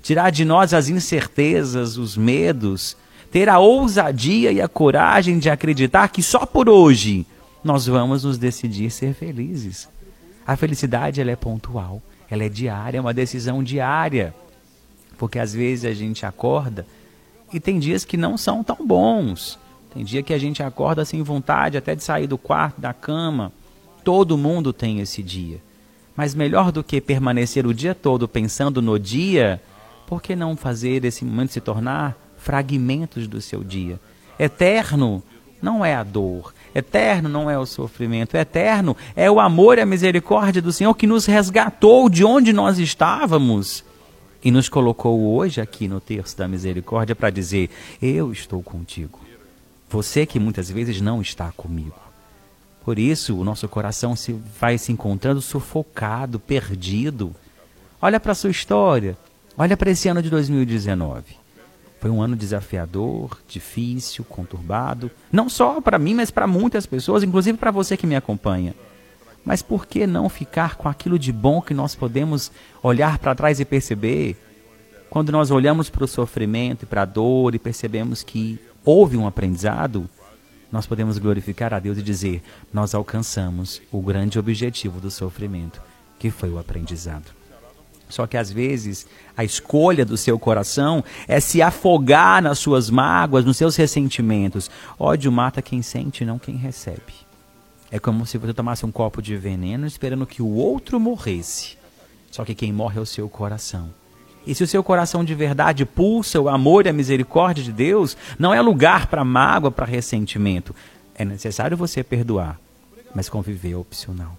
tirar 0.04 0.30
de 0.30 0.46
nós 0.46 0.72
as 0.72 0.88
incertezas, 0.88 1.98
os 1.98 2.16
medos, 2.16 2.96
ter 3.32 3.50
a 3.50 3.60
ousadia 3.60 4.52
e 4.52 4.62
a 4.62 4.68
coragem 4.68 5.38
de 5.38 5.50
acreditar 5.50 6.08
que 6.10 6.24
só 6.24 6.46
por 6.46 6.68
hoje 6.68 7.26
nós 7.64 7.86
vamos 7.86 8.24
nos 8.24 8.38
decidir 8.38 8.90
ser 8.90 9.14
felizes. 9.14 9.88
A 10.46 10.56
felicidade 10.56 11.22
ela 11.22 11.32
é 11.32 11.36
pontual, 11.36 12.02
ela 12.30 12.44
é 12.44 12.50
diária, 12.50 12.98
é 12.98 13.02
uma 13.02 13.14
decisão 13.14 13.64
diária. 13.64 14.34
Porque 15.18 15.38
às 15.38 15.54
vezes 15.54 15.86
a 15.86 15.94
gente 15.94 16.26
acorda 16.26 16.88
e 17.54 17.60
tem 17.60 17.78
dias 17.78 18.06
que 18.06 18.18
não 18.18 18.38
são 18.38 18.64
tão 18.64 18.86
bons. 18.86 19.60
Tem 19.94 20.04
dia 20.04 20.24
que 20.24 20.34
a 20.34 20.38
gente 20.38 20.64
acorda 20.64 21.04
sem 21.04 21.22
vontade 21.22 21.78
até 21.78 21.96
de 21.96 22.04
sair 22.04 22.28
do 22.28 22.38
quarto, 22.38 22.80
da 22.80 22.94
cama. 22.94 23.52
Todo 24.04 24.38
mundo 24.38 24.72
tem 24.72 25.00
esse 25.00 25.22
dia. 25.22 25.62
Mas 26.16 26.34
melhor 26.34 26.72
do 26.72 26.84
que 26.84 27.02
permanecer 27.02 27.66
o 27.66 27.74
dia 27.74 27.94
todo 27.94 28.28
pensando 28.28 28.82
no 28.82 29.00
dia, 29.00 29.62
por 30.08 30.22
que 30.22 30.36
não 30.36 30.56
fazer 30.56 31.04
esse 31.06 31.24
momento 31.26 31.54
se 31.54 31.62
tornar 31.62 32.18
fragmentos 32.40 33.28
do 33.28 33.42
seu 33.42 33.64
dia? 33.64 34.00
Eterno 34.40 35.22
não 35.62 35.84
é 35.84 35.94
a 35.94 36.04
dor, 36.04 36.54
eterno 36.74 37.28
não 37.28 37.50
é 37.50 37.60
o 37.60 37.66
sofrimento, 37.66 38.38
eterno 38.38 38.96
é 39.16 39.30
o 39.30 39.40
amor 39.40 39.78
e 39.78 39.82
a 39.82 39.86
misericórdia 39.86 40.62
do 40.62 40.72
Senhor 40.72 40.94
que 40.96 41.06
nos 41.06 41.26
resgatou 41.26 42.10
de 42.10 42.24
onde 42.24 42.54
nós 42.54 42.80
estávamos 42.80 43.84
e 44.44 44.52
nos 44.52 44.70
colocou 44.70 45.36
hoje 45.36 45.60
aqui 45.60 45.88
no 45.88 46.00
terço 46.00 46.38
da 46.38 46.48
misericórdia 46.48 47.16
para 47.16 47.30
dizer: 47.30 47.70
Eu 48.02 48.32
estou 48.32 48.64
contigo. 48.64 49.20
Você 49.90 50.26
que 50.26 50.40
muitas 50.40 50.70
vezes 50.70 51.02
não 51.02 51.22
está 51.22 51.52
comigo. 51.52 52.00
Por 52.86 52.98
isso, 52.98 53.36
o 53.38 53.44
nosso 53.44 53.68
coração 53.68 54.16
se 54.16 54.34
vai 54.60 54.78
se 54.78 54.92
encontrando 54.92 55.42
sufocado, 55.42 56.40
perdido. 56.40 57.36
Olha 58.02 58.20
para 58.20 58.32
a 58.32 58.36
sua 58.36 58.50
história. 58.50 59.18
Olha 59.58 59.76
para 59.76 59.92
esse 59.92 60.08
ano 60.08 60.22
de 60.22 60.30
2019. 60.30 61.38
Foi 62.00 62.10
um 62.10 62.22
ano 62.22 62.36
desafiador, 62.36 63.38
difícil, 63.48 64.24
conturbado, 64.24 65.12
não 65.32 65.50
só 65.50 65.82
para 65.82 66.00
mim, 66.00 66.14
mas 66.14 66.32
para 66.32 66.48
muitas 66.48 66.86
pessoas, 66.86 67.24
inclusive 67.24 67.58
para 67.58 67.72
você 67.72 67.98
que 67.98 68.08
me 68.08 68.16
acompanha. 68.16 68.74
Mas 69.44 69.62
por 69.62 69.86
que 69.86 70.08
não 70.08 70.30
ficar 70.30 70.76
com 70.76 70.88
aquilo 70.88 71.20
de 71.20 71.32
bom 71.32 71.62
que 71.62 71.74
nós 71.74 71.96
podemos 71.96 72.52
olhar 72.82 73.18
para 73.18 73.36
trás 73.36 73.60
e 73.60 73.66
perceber? 73.66 74.38
Quando 75.10 75.32
nós 75.32 75.52
olhamos 75.52 75.90
para 75.90 76.04
o 76.04 76.08
sofrimento 76.08 76.84
e 76.84 76.86
para 76.86 77.02
a 77.02 77.06
dor 77.06 77.56
e 77.56 77.60
percebemos 77.60 78.24
que 78.24 78.60
houve 78.86 79.18
um 79.18 79.28
aprendizado, 79.28 80.08
nós 80.72 80.86
podemos 80.86 81.18
glorificar 81.18 81.74
a 81.74 81.80
Deus 81.80 81.98
e 81.98 82.04
dizer: 82.04 82.44
nós 82.72 82.94
alcançamos 82.94 83.82
o 83.92 84.02
grande 84.02 84.38
objetivo 84.38 85.02
do 85.02 85.10
sofrimento, 85.10 85.82
que 86.20 86.30
foi 86.30 86.50
o 86.50 86.60
aprendizado. 86.60 87.39
Só 88.10 88.26
que 88.26 88.36
às 88.36 88.52
vezes 88.52 89.06
a 89.38 89.44
escolha 89.44 90.04
do 90.04 90.18
seu 90.18 90.38
coração 90.40 91.04
é 91.28 91.40
se 91.40 91.62
afogar 91.62 92.42
nas 92.42 92.58
suas 92.58 92.90
mágoas, 92.90 93.46
nos 93.46 93.56
seus 93.56 93.76
ressentimentos. 93.76 94.70
Ódio 94.98 95.32
mata 95.32 95.62
quem 95.62 95.84
sente, 95.84 96.26
não 96.26 96.40
quem 96.40 96.56
recebe. 96.56 97.14
É 97.92 98.00
como 98.00 98.26
se 98.26 98.38
você 98.38 98.54
tomasse 98.54 98.86
um 98.86 98.92
copo 98.92 99.22
de 99.22 99.38
veneno 99.38 99.86
esperando 99.86 100.26
que 100.26 100.42
o 100.42 100.48
outro 100.48 101.00
morresse. 101.00 101.78
Só 102.32 102.44
que 102.44 102.56
quem 102.56 102.74
morre 102.74 102.98
é 102.98 103.02
o 103.02 103.06
seu 103.06 103.30
coração. 103.30 103.90
E 104.46 104.56
se 104.56 104.64
o 104.64 104.68
seu 104.68 104.84
coração 104.84 105.24
de 105.24 105.36
verdade 105.36 105.86
pulsa 105.86 106.42
o 106.42 106.50
amor 106.50 106.86
e 106.86 106.90
a 106.90 106.94
misericórdia 106.94 107.64
de 107.64 107.72
Deus, 107.72 108.18
não 108.38 108.54
é 108.54 108.62
lugar 108.62 109.08
para 109.08 109.24
mágoa, 109.24 109.70
para 109.70 109.86
ressentimento. 109.86 110.76
É 111.14 111.24
necessário 111.24 111.78
você 111.78 112.04
perdoar, 112.04 112.60
mas 113.14 113.30
conviver 113.30 113.74
é 113.74 113.76
opcional. 113.76 114.38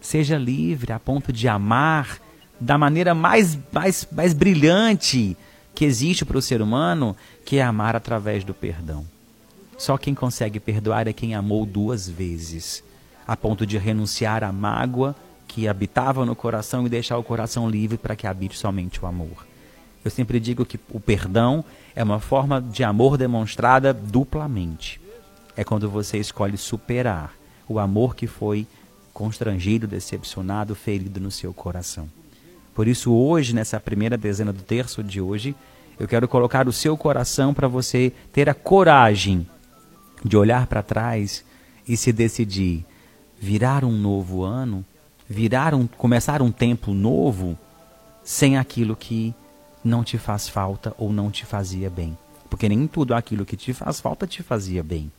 Seja 0.00 0.36
livre 0.36 0.92
a 0.92 0.98
ponto 0.98 1.32
de 1.32 1.46
amar 1.46 2.18
da 2.62 2.78
maneira 2.78 3.12
mais, 3.12 3.58
mais, 3.72 4.06
mais 4.12 4.32
brilhante 4.32 5.36
que 5.74 5.84
existe 5.84 6.24
para 6.24 6.38
o 6.38 6.42
ser 6.42 6.62
humano, 6.62 7.16
que 7.44 7.56
é 7.56 7.62
amar 7.62 7.96
através 7.96 8.44
do 8.44 8.54
perdão. 8.54 9.04
Só 9.76 9.98
quem 9.98 10.14
consegue 10.14 10.60
perdoar 10.60 11.08
é 11.08 11.12
quem 11.12 11.34
amou 11.34 11.66
duas 11.66 12.08
vezes, 12.08 12.84
a 13.26 13.36
ponto 13.36 13.66
de 13.66 13.78
renunciar 13.78 14.44
à 14.44 14.52
mágoa 14.52 15.16
que 15.48 15.66
habitava 15.66 16.24
no 16.24 16.36
coração 16.36 16.86
e 16.86 16.88
deixar 16.88 17.18
o 17.18 17.24
coração 17.24 17.68
livre 17.68 17.98
para 17.98 18.14
que 18.14 18.28
habite 18.28 18.56
somente 18.56 19.02
o 19.02 19.06
amor. 19.06 19.44
Eu 20.04 20.10
sempre 20.10 20.38
digo 20.38 20.64
que 20.64 20.78
o 20.90 21.00
perdão 21.00 21.64
é 21.96 22.02
uma 22.02 22.20
forma 22.20 22.62
de 22.62 22.84
amor 22.84 23.18
demonstrada 23.18 23.92
duplamente. 23.92 25.00
É 25.56 25.64
quando 25.64 25.90
você 25.90 26.16
escolhe 26.16 26.56
superar 26.56 27.32
o 27.68 27.80
amor 27.80 28.14
que 28.14 28.28
foi 28.28 28.66
constrangido, 29.12 29.86
decepcionado, 29.86 30.76
ferido 30.76 31.18
no 31.18 31.30
seu 31.30 31.52
coração. 31.52 32.08
Por 32.74 32.88
isso, 32.88 33.12
hoje, 33.12 33.54
nessa 33.54 33.78
primeira 33.78 34.16
dezena 34.16 34.52
do 34.52 34.62
terço 34.62 35.02
de 35.02 35.20
hoje, 35.20 35.54
eu 35.98 36.08
quero 36.08 36.26
colocar 36.26 36.66
o 36.66 36.72
seu 36.72 36.96
coração 36.96 37.52
para 37.52 37.68
você 37.68 38.12
ter 38.32 38.48
a 38.48 38.54
coragem 38.54 39.46
de 40.24 40.36
olhar 40.36 40.66
para 40.66 40.82
trás 40.82 41.44
e 41.86 41.96
se 41.96 42.12
decidir 42.12 42.84
virar 43.38 43.84
um 43.84 43.92
novo 43.92 44.42
ano, 44.42 44.84
virar 45.28 45.74
um, 45.74 45.86
começar 45.86 46.40
um 46.40 46.50
tempo 46.50 46.92
novo 46.92 47.58
sem 48.24 48.56
aquilo 48.56 48.94
que 48.94 49.34
não 49.84 50.04
te 50.04 50.16
faz 50.16 50.48
falta 50.48 50.94
ou 50.96 51.12
não 51.12 51.30
te 51.30 51.44
fazia 51.44 51.90
bem. 51.90 52.16
Porque 52.48 52.68
nem 52.68 52.86
tudo 52.86 53.14
aquilo 53.14 53.44
que 53.44 53.56
te 53.56 53.72
faz 53.72 54.00
falta 54.00 54.26
te 54.26 54.42
fazia 54.42 54.82
bem. 54.82 55.10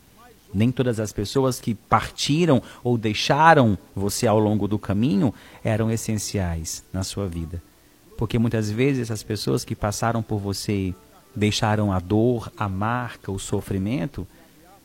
Nem 0.54 0.72
todas 0.72 1.00
as 1.00 1.12
pessoas 1.12 1.60
que 1.60 1.74
partiram 1.74 2.62
ou 2.84 2.98
deixaram 2.98 3.78
você 3.96 4.28
ao 4.28 4.40
longo 4.40 4.68
do 4.68 4.78
caminho 4.78 5.34
eram 5.64 5.90
essenciais 5.90 6.84
na 6.94 7.04
sua 7.04 7.28
vida. 7.28 7.62
Porque 8.18 8.38
muitas 8.38 8.70
vezes 8.70 9.10
as 9.10 9.24
pessoas 9.24 9.66
que 9.66 9.76
passaram 9.76 10.22
por 10.22 10.38
você 10.38 10.94
deixaram 11.36 11.92
a 11.92 12.00
dor, 12.00 12.52
a 12.56 12.70
marca, 12.70 13.32
o 13.32 13.40
sofrimento, 13.40 14.28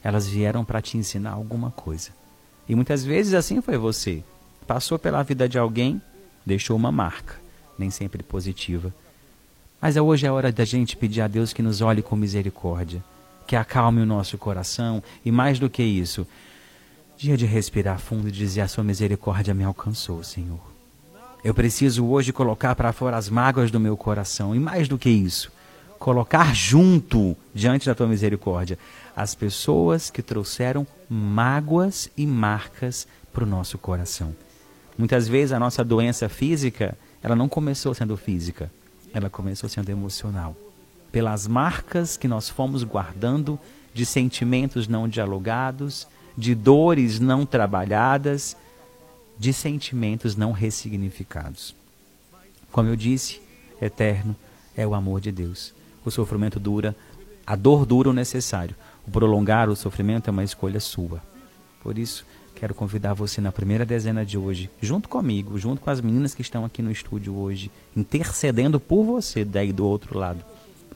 elas 0.02 0.26
vieram 0.26 0.64
para 0.64 0.80
te 0.80 0.96
ensinar 0.96 1.32
alguma 1.32 1.70
coisa. 1.70 2.10
E 2.66 2.74
muitas 2.74 3.04
vezes 3.04 3.34
assim 3.34 3.60
foi 3.60 3.76
você. 3.76 4.24
Passou 4.66 4.98
pela 4.98 5.22
vida 5.22 5.46
de 5.46 5.58
alguém, 5.58 6.00
deixou 6.46 6.76
uma 6.76 6.90
marca, 6.90 7.34
nem 7.78 7.90
sempre 7.90 8.22
positiva. 8.22 8.94
Mas 9.80 9.96
hoje 9.96 10.26
é 10.26 10.32
hora 10.32 10.50
da 10.50 10.64
gente 10.64 10.96
pedir 10.96 11.20
a 11.20 11.28
Deus 11.28 11.52
que 11.52 11.62
nos 11.62 11.82
olhe 11.82 12.02
com 12.02 12.16
misericórdia 12.16 13.02
que 13.48 13.56
acalme 13.56 14.02
o 14.02 14.06
nosso 14.06 14.36
coração 14.36 15.02
e 15.24 15.32
mais 15.32 15.58
do 15.58 15.70
que 15.70 15.82
isso, 15.82 16.26
dia 17.16 17.34
de 17.34 17.46
respirar 17.46 17.98
fundo 17.98 18.28
e 18.28 18.30
dizer: 18.30 18.60
A 18.60 18.68
sua 18.68 18.84
misericórdia 18.84 19.54
me 19.54 19.64
alcançou, 19.64 20.22
Senhor. 20.22 20.60
Eu 21.42 21.54
preciso 21.54 22.04
hoje 22.04 22.30
colocar 22.30 22.74
para 22.74 22.92
fora 22.92 23.16
as 23.16 23.30
mágoas 23.30 23.70
do 23.70 23.80
meu 23.80 23.96
coração 23.96 24.54
e 24.54 24.58
mais 24.58 24.86
do 24.86 24.98
que 24.98 25.08
isso, 25.08 25.50
colocar 25.98 26.54
junto, 26.54 27.34
diante 27.54 27.86
da 27.86 27.94
tua 27.94 28.06
misericórdia, 28.06 28.78
as 29.16 29.34
pessoas 29.34 30.10
que 30.10 30.20
trouxeram 30.20 30.86
mágoas 31.08 32.10
e 32.18 32.26
marcas 32.26 33.08
para 33.32 33.44
o 33.44 33.46
nosso 33.46 33.78
coração. 33.78 34.36
Muitas 34.98 35.26
vezes 35.26 35.52
a 35.52 35.58
nossa 35.58 35.82
doença 35.82 36.28
física, 36.28 36.98
ela 37.22 37.34
não 37.34 37.48
começou 37.48 37.94
sendo 37.94 38.14
física, 38.14 38.70
ela 39.14 39.30
começou 39.30 39.70
sendo 39.70 39.88
emocional 39.88 40.54
pelas 41.10 41.46
marcas 41.46 42.16
que 42.16 42.28
nós 42.28 42.48
fomos 42.48 42.84
guardando 42.84 43.58
de 43.94 44.04
sentimentos 44.04 44.86
não 44.86 45.08
dialogados, 45.08 46.06
de 46.36 46.54
dores 46.54 47.18
não 47.18 47.44
trabalhadas, 47.44 48.56
de 49.38 49.52
sentimentos 49.52 50.36
não 50.36 50.52
ressignificados. 50.52 51.74
Como 52.70 52.88
eu 52.88 52.96
disse, 52.96 53.40
eterno 53.80 54.36
é 54.76 54.86
o 54.86 54.94
amor 54.94 55.20
de 55.20 55.32
Deus. 55.32 55.74
O 56.04 56.10
sofrimento 56.10 56.60
dura, 56.60 56.94
a 57.46 57.56
dor 57.56 57.84
dura 57.86 58.10
o 58.10 58.12
necessário. 58.12 58.76
O 59.06 59.10
prolongar 59.10 59.68
o 59.68 59.76
sofrimento 59.76 60.28
é 60.28 60.30
uma 60.30 60.44
escolha 60.44 60.80
sua. 60.80 61.22
Por 61.82 61.96
isso, 61.96 62.26
quero 62.54 62.74
convidar 62.74 63.14
você 63.14 63.40
na 63.40 63.50
primeira 63.50 63.86
dezena 63.86 64.24
de 64.24 64.36
hoje, 64.36 64.70
junto 64.82 65.08
comigo, 65.08 65.58
junto 65.58 65.80
com 65.80 65.90
as 65.90 66.00
meninas 66.00 66.34
que 66.34 66.42
estão 66.42 66.64
aqui 66.64 66.82
no 66.82 66.90
estúdio 66.90 67.34
hoje, 67.36 67.70
intercedendo 67.96 68.78
por 68.78 69.04
você 69.04 69.44
daí 69.44 69.72
do 69.72 69.86
outro 69.86 70.18
lado 70.18 70.44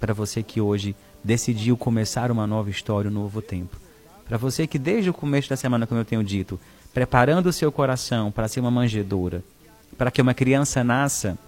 para 0.03 0.13
você 0.13 0.43
que 0.43 0.61
hoje 0.61 0.97
decidiu 1.23 1.77
começar 1.77 2.33
uma 2.33 2.45
nova 2.45 2.69
história, 2.69 3.09
um 3.09 3.15
novo 3.15 3.41
tempo. 3.41 3.77
Para 4.27 4.37
você 4.37 4.67
que 4.67 4.77
desde 4.77 5.09
o 5.09 5.15
começo 5.15 5.49
da 5.49 5.57
semana, 5.57 5.87
como 5.87 6.01
eu 6.01 6.05
tenho 6.05 6.25
dito, 6.25 6.59
preparando 6.93 7.47
o 7.47 7.53
seu 7.53 7.71
coração 7.71 8.33
para 8.33 8.49
ser 8.49 8.59
uma 8.59 8.71
manjedoura, 8.71 9.45
para 9.97 10.11
que 10.11 10.21
uma 10.21 10.35
criança 10.35 10.83
nasça, 10.83 11.39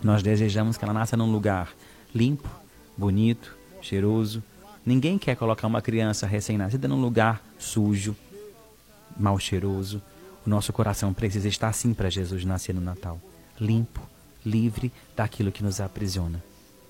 nós 0.00 0.22
desejamos 0.22 0.76
que 0.76 0.84
ela 0.84 0.94
nasça 0.94 1.16
num 1.16 1.28
lugar 1.32 1.72
limpo, 2.14 2.48
bonito, 2.96 3.56
cheiroso. 3.82 4.44
Ninguém 4.86 5.18
quer 5.18 5.34
colocar 5.34 5.66
uma 5.66 5.82
criança 5.82 6.24
recém-nascida 6.24 6.86
num 6.86 7.00
lugar 7.00 7.42
sujo, 7.58 8.14
mal 9.18 9.40
cheiroso. 9.40 10.00
O 10.46 10.48
nosso 10.48 10.72
coração 10.72 11.12
precisa 11.12 11.48
estar 11.48 11.66
assim 11.66 11.92
para 11.92 12.08
Jesus 12.08 12.44
nascer 12.44 12.72
no 12.72 12.80
Natal, 12.80 13.20
limpo, 13.60 14.00
livre 14.46 14.92
daquilo 15.16 15.50
que 15.50 15.64
nos 15.64 15.80
aprisiona. 15.80 16.40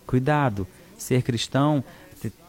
Cuidado 0.07 0.67
Ser 0.99 1.23
cristão, 1.23 1.83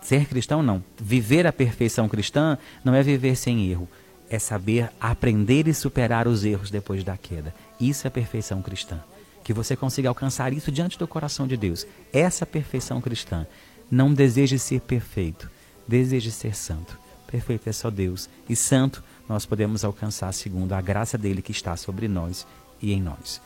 ser 0.01 0.25
cristão 0.25 0.61
não, 0.61 0.83
viver 0.99 1.47
a 1.47 1.53
perfeição 1.53 2.09
cristã 2.09 2.57
não 2.83 2.93
é 2.93 3.01
viver 3.01 3.35
sem 3.35 3.69
erro, 3.69 3.87
é 4.29 4.37
saber 4.37 4.91
aprender 4.99 5.67
e 5.67 5.73
superar 5.73 6.27
os 6.27 6.43
erros 6.43 6.69
depois 6.69 7.03
da 7.03 7.15
queda. 7.15 7.53
Isso 7.79 8.05
é 8.05 8.09
perfeição 8.09 8.61
cristã. 8.61 8.99
Que 9.43 9.53
você 9.53 9.75
consiga 9.75 10.09
alcançar 10.09 10.51
isso 10.51 10.71
diante 10.71 10.99
do 10.99 11.07
coração 11.07 11.47
de 11.47 11.55
Deus. 11.55 11.85
Essa 12.11 12.45
perfeição 12.45 12.99
cristã. 12.99 13.47
Não 13.89 14.13
deseje 14.13 14.59
ser 14.59 14.81
perfeito, 14.81 15.49
deseje 15.87 16.31
ser 16.31 16.55
santo. 16.55 16.99
Perfeito 17.25 17.69
é 17.69 17.71
só 17.71 17.89
Deus. 17.89 18.29
E 18.47 18.55
santo 18.55 19.03
nós 19.27 19.45
podemos 19.45 19.83
alcançar 19.83 20.31
segundo 20.33 20.73
a 20.73 20.81
graça 20.81 21.17
dele 21.17 21.41
que 21.41 21.51
está 21.51 21.75
sobre 21.77 22.07
nós 22.07 22.45
e 22.81 22.93
em 22.93 23.01
nós. 23.01 23.41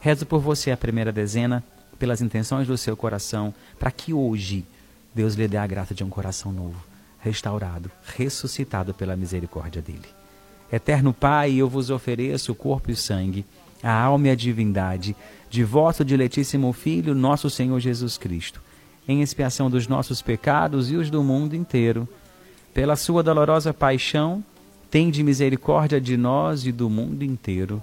Rezo 0.00 0.26
por 0.26 0.40
você 0.40 0.70
a 0.70 0.76
primeira 0.76 1.12
dezena 1.12 1.64
pelas 1.98 2.20
intenções 2.20 2.66
do 2.66 2.78
seu 2.78 2.96
coração, 2.96 3.52
para 3.78 3.90
que 3.90 4.12
hoje 4.12 4.64
Deus 5.14 5.34
lhe 5.34 5.48
dê 5.48 5.56
a 5.56 5.66
graça 5.66 5.94
de 5.94 6.04
um 6.04 6.08
coração 6.08 6.52
novo, 6.52 6.82
restaurado, 7.20 7.90
ressuscitado 8.16 8.94
pela 8.94 9.16
misericórdia 9.16 9.82
dele. 9.82 10.08
Eterno 10.72 11.12
Pai, 11.12 11.54
eu 11.54 11.68
vos 11.68 11.90
ofereço 11.90 12.52
o 12.52 12.54
corpo 12.54 12.90
e 12.90 12.92
o 12.92 12.96
sangue, 12.96 13.44
a 13.82 13.92
alma 13.92 14.28
e 14.28 14.30
a 14.30 14.34
divindade 14.34 15.16
de 15.50 15.64
vosso 15.64 16.04
diletíssimo 16.04 16.72
Filho, 16.72 17.14
nosso 17.14 17.48
Senhor 17.48 17.80
Jesus 17.80 18.18
Cristo, 18.18 18.60
em 19.06 19.22
expiação 19.22 19.70
dos 19.70 19.88
nossos 19.88 20.20
pecados 20.20 20.90
e 20.90 20.96
os 20.96 21.10
do 21.10 21.24
mundo 21.24 21.56
inteiro. 21.56 22.06
Pela 22.74 22.96
sua 22.96 23.22
dolorosa 23.22 23.72
paixão, 23.72 24.44
tende 24.90 25.22
misericórdia 25.22 26.00
de 26.00 26.16
nós 26.16 26.66
e 26.66 26.70
do 26.70 26.90
mundo 26.90 27.24
inteiro 27.24 27.82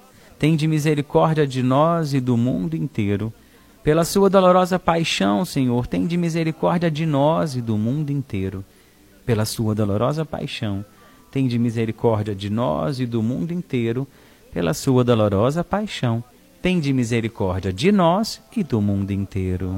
tem 0.41 0.55
de 0.55 0.67
misericórdia 0.67 1.45
de 1.45 1.61
nós 1.61 2.15
e 2.15 2.19
do 2.19 2.35
mundo 2.35 2.75
inteiro. 2.75 3.31
Pela 3.83 4.03
sua 4.03 4.27
dolorosa 4.27 4.79
paixão, 4.79 5.45
Senhor, 5.45 5.85
tem 5.85 6.07
de 6.07 6.17
misericórdia 6.17 6.89
de 6.89 7.05
nós 7.05 7.55
e 7.55 7.61
do 7.61 7.77
mundo 7.77 8.09
inteiro. 8.09 8.65
Pela 9.23 9.45
sua 9.45 9.75
dolorosa 9.75 10.25
paixão, 10.25 10.83
tem 11.29 11.47
de 11.47 11.59
misericórdia 11.59 12.33
de 12.33 12.49
nós 12.49 12.99
e 12.99 13.05
do 13.05 13.21
mundo 13.21 13.51
inteiro. 13.51 14.07
Pela 14.51 14.73
sua 14.73 15.03
dolorosa 15.03 15.63
paixão, 15.63 16.23
tem 16.59 16.79
de 16.79 16.91
misericórdia 16.91 17.71
de 17.71 17.91
nós 17.91 18.41
e 18.57 18.63
do 18.63 18.81
mundo 18.81 19.11
inteiro. 19.11 19.69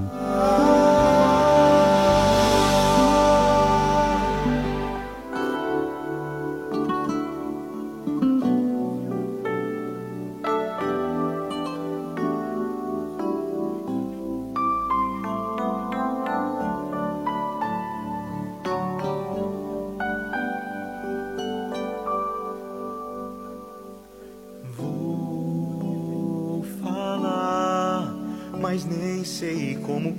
Como 29.86 30.13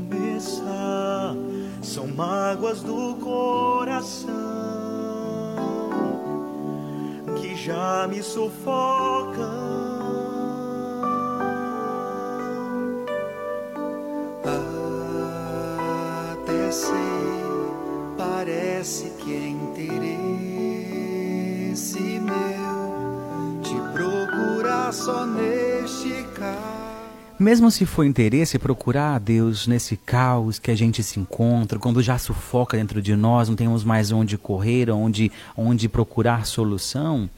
começar. 0.00 1.34
São 1.82 2.06
mágoas 2.06 2.82
do 2.82 3.16
coração 3.16 4.34
que 7.40 7.54
já 7.56 8.06
me 8.08 8.22
sufocam. 8.22 9.65
Mesmo 27.38 27.70
se 27.70 27.84
for 27.84 28.04
interesse 28.04 28.58
procurar 28.58 29.16
a 29.16 29.18
Deus 29.18 29.66
nesse 29.66 29.94
caos 29.94 30.58
que 30.58 30.70
a 30.70 30.74
gente 30.74 31.02
se 31.02 31.20
encontra, 31.20 31.78
quando 31.78 32.02
já 32.02 32.16
sufoca 32.16 32.78
dentro 32.78 33.02
de 33.02 33.14
nós, 33.14 33.50
não 33.50 33.54
temos 33.54 33.84
mais 33.84 34.10
onde 34.10 34.38
correr, 34.38 34.90
onde, 34.90 35.30
onde 35.54 35.86
procurar 35.86 36.46
solução, 36.46 37.28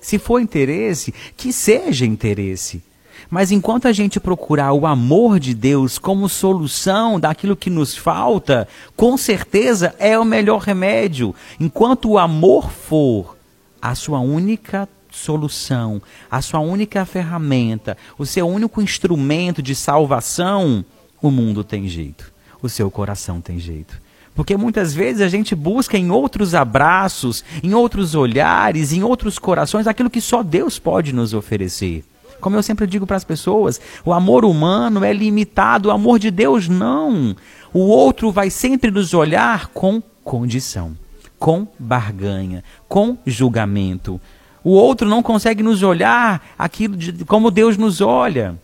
se 0.00 0.18
for 0.18 0.40
interesse, 0.40 1.12
que 1.36 1.52
seja 1.52 2.06
interesse. 2.06 2.82
Mas 3.28 3.52
enquanto 3.52 3.86
a 3.86 3.92
gente 3.92 4.18
procurar 4.18 4.72
o 4.72 4.86
amor 4.86 5.38
de 5.38 5.52
Deus 5.52 5.98
como 5.98 6.26
solução 6.26 7.20
daquilo 7.20 7.54
que 7.54 7.68
nos 7.68 7.94
falta, 7.94 8.66
com 8.96 9.14
certeza 9.18 9.94
é 9.98 10.18
o 10.18 10.24
melhor 10.24 10.62
remédio. 10.62 11.34
Enquanto 11.60 12.10
o 12.10 12.18
amor 12.18 12.70
for 12.70 13.36
a 13.80 13.94
sua 13.94 14.20
única 14.20 14.88
solução, 15.14 16.02
a 16.30 16.42
sua 16.42 16.60
única 16.60 17.04
ferramenta, 17.04 17.96
o 18.18 18.26
seu 18.26 18.46
único 18.48 18.82
instrumento 18.82 19.62
de 19.62 19.74
salvação, 19.74 20.84
o 21.22 21.30
mundo 21.30 21.62
tem 21.64 21.88
jeito, 21.88 22.32
o 22.60 22.68
seu 22.68 22.90
coração 22.90 23.40
tem 23.40 23.58
jeito. 23.58 24.02
Porque 24.34 24.56
muitas 24.56 24.92
vezes 24.92 25.22
a 25.22 25.28
gente 25.28 25.54
busca 25.54 25.96
em 25.96 26.10
outros 26.10 26.54
abraços, 26.54 27.44
em 27.62 27.72
outros 27.72 28.14
olhares, 28.14 28.92
em 28.92 29.02
outros 29.02 29.38
corações, 29.38 29.86
aquilo 29.86 30.10
que 30.10 30.20
só 30.20 30.42
Deus 30.42 30.78
pode 30.78 31.12
nos 31.12 31.32
oferecer. 31.32 32.04
Como 32.40 32.56
eu 32.56 32.62
sempre 32.62 32.86
digo 32.86 33.06
para 33.06 33.16
as 33.16 33.24
pessoas, 33.24 33.80
o 34.04 34.12
amor 34.12 34.44
humano 34.44 35.04
é 35.04 35.12
limitado, 35.12 35.88
o 35.88 35.92
amor 35.92 36.18
de 36.18 36.30
Deus 36.30 36.68
não. 36.68 37.34
O 37.72 37.80
outro 37.80 38.30
vai 38.32 38.50
sempre 38.50 38.90
nos 38.90 39.14
olhar 39.14 39.68
com 39.68 40.02
condição, 40.22 40.96
com 41.38 41.66
barganha, 41.78 42.64
com 42.88 43.16
julgamento. 43.24 44.20
O 44.64 44.70
outro 44.70 45.06
não 45.06 45.22
consegue 45.22 45.62
nos 45.62 45.82
olhar 45.82 46.42
aquilo 46.58 46.96
de, 46.96 47.24
como 47.26 47.50
Deus 47.50 47.76
nos 47.76 48.00
olha. 48.00 48.58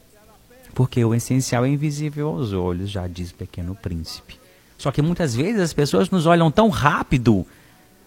Porque 0.75 1.05
o 1.05 1.15
essencial 1.15 1.65
é 1.67 1.69
invisível 1.69 2.29
aos 2.29 2.55
olhos, 2.55 2.91
já 2.91 3.07
diz 3.07 3.31
o 3.31 3.35
pequeno 3.35 3.75
príncipe. 3.75 4.41
Só 4.79 4.91
que 4.91 5.03
muitas 5.03 5.35
vezes 5.35 5.61
as 5.61 5.75
pessoas 5.75 6.09
nos 6.09 6.25
olham 6.25 6.51
tão 6.51 6.71
rápido 6.71 7.47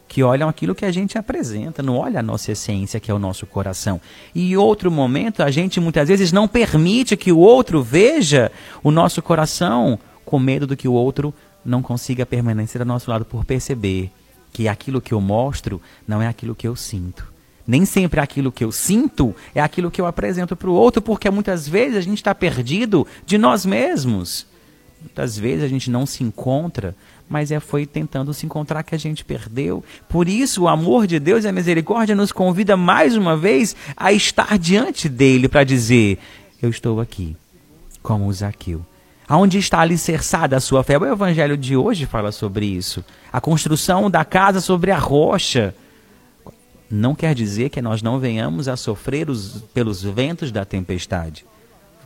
que 0.08 0.24
olham 0.24 0.50
aquilo 0.50 0.74
que 0.74 0.86
a 0.86 0.92
gente 0.92 1.18
apresenta, 1.18 1.84
não 1.84 1.98
olha 1.98 2.20
a 2.20 2.24
nossa 2.24 2.52
essência, 2.52 3.00
que 3.00 3.12
é 3.12 3.14
o 3.14 3.20
nosso 3.20 3.46
coração. 3.46 4.02
E 4.34 4.58
outro 4.58 4.92
momento, 4.92 5.44
a 5.44 5.52
gente 5.52 5.80
muitas 5.80 6.08
vezes 6.08 6.32
não 6.32 6.48
permite 6.48 7.16
que 7.16 7.32
o 7.32 7.38
outro 7.38 7.82
veja 7.84 8.52
o 8.84 8.92
nosso 8.92 9.22
coração, 9.22 10.00
com 10.26 10.40
medo 10.40 10.66
do 10.66 10.78
que 10.78 10.88
o 10.88 10.94
outro 10.94 11.34
não 11.64 11.82
consiga 11.82 12.26
permanecer 12.26 12.82
ao 12.82 12.88
nosso 12.88 13.10
lado 13.10 13.26
por 13.26 13.46
perceber 13.46 14.12
que 14.52 14.68
aquilo 14.68 15.02
que 15.02 15.14
eu 15.14 15.22
mostro 15.22 15.82
não 16.08 16.22
é 16.22 16.28
aquilo 16.28 16.56
que 16.56 16.68
eu 16.68 16.76
sinto. 16.76 17.33
Nem 17.66 17.86
sempre 17.86 18.20
aquilo 18.20 18.52
que 18.52 18.64
eu 18.64 18.72
sinto 18.72 19.34
é 19.56 19.62
aquilo 19.62 19.90
que 19.90 20.02
eu 20.02 20.06
apresento 20.06 20.56
para 20.56 20.70
o 20.70 20.74
outro, 20.74 21.02
porque 21.02 21.30
muitas 21.30 21.68
vezes 21.68 21.98
a 21.98 22.02
gente 22.02 22.18
está 22.18 22.36
perdido 22.36 23.08
de 23.26 23.38
nós 23.38 23.66
mesmos. 23.66 24.46
Muitas 25.00 25.38
vezes 25.38 25.64
a 25.64 25.68
gente 25.68 25.90
não 25.90 26.06
se 26.06 26.24
encontra, 26.24 26.96
mas 27.30 27.52
é 27.52 27.60
foi 27.60 27.86
tentando 27.86 28.34
se 28.34 28.46
encontrar 28.46 28.84
que 28.84 28.96
a 28.96 28.98
gente 28.98 29.24
perdeu. 29.24 29.84
Por 30.10 30.28
isso, 30.28 30.64
o 30.64 30.68
amor 30.68 31.08
de 31.08 31.20
Deus 31.20 31.46
e 31.46 31.48
a 31.48 31.52
misericórdia 31.52 32.16
nos 32.16 32.32
convida 32.32 32.76
mais 32.76 33.16
uma 33.16 33.36
vez 33.36 33.76
a 33.96 34.12
estar 34.12 34.58
diante 34.58 35.08
dele 35.08 35.48
para 35.48 35.64
dizer: 35.64 36.20
Eu 36.62 36.70
estou 36.70 37.00
aqui, 37.00 37.36
como 38.02 38.28
o 38.28 38.34
Zaqueu. 38.34 38.86
Aonde 39.28 39.58
está 39.58 39.80
alicerçada 39.80 40.58
a 40.58 40.60
sua 40.60 40.84
fé? 40.84 40.98
O 40.98 41.06
evangelho 41.06 41.58
de 41.58 41.76
hoje 41.78 42.06
fala 42.06 42.32
sobre 42.32 42.66
isso. 42.66 43.04
A 43.32 43.40
construção 43.40 44.12
da 44.12 44.26
casa 44.26 44.60
sobre 44.60 44.92
a 44.92 44.98
rocha 44.98 45.74
não 46.94 47.16
quer 47.16 47.34
dizer 47.34 47.70
que 47.70 47.82
nós 47.82 48.04
não 48.04 48.20
venhamos 48.20 48.68
a 48.68 48.78
sofrer 48.78 49.28
os, 49.30 49.64
pelos 49.74 50.04
ventos 50.04 50.52
da 50.52 50.64
tempestade. 50.64 51.44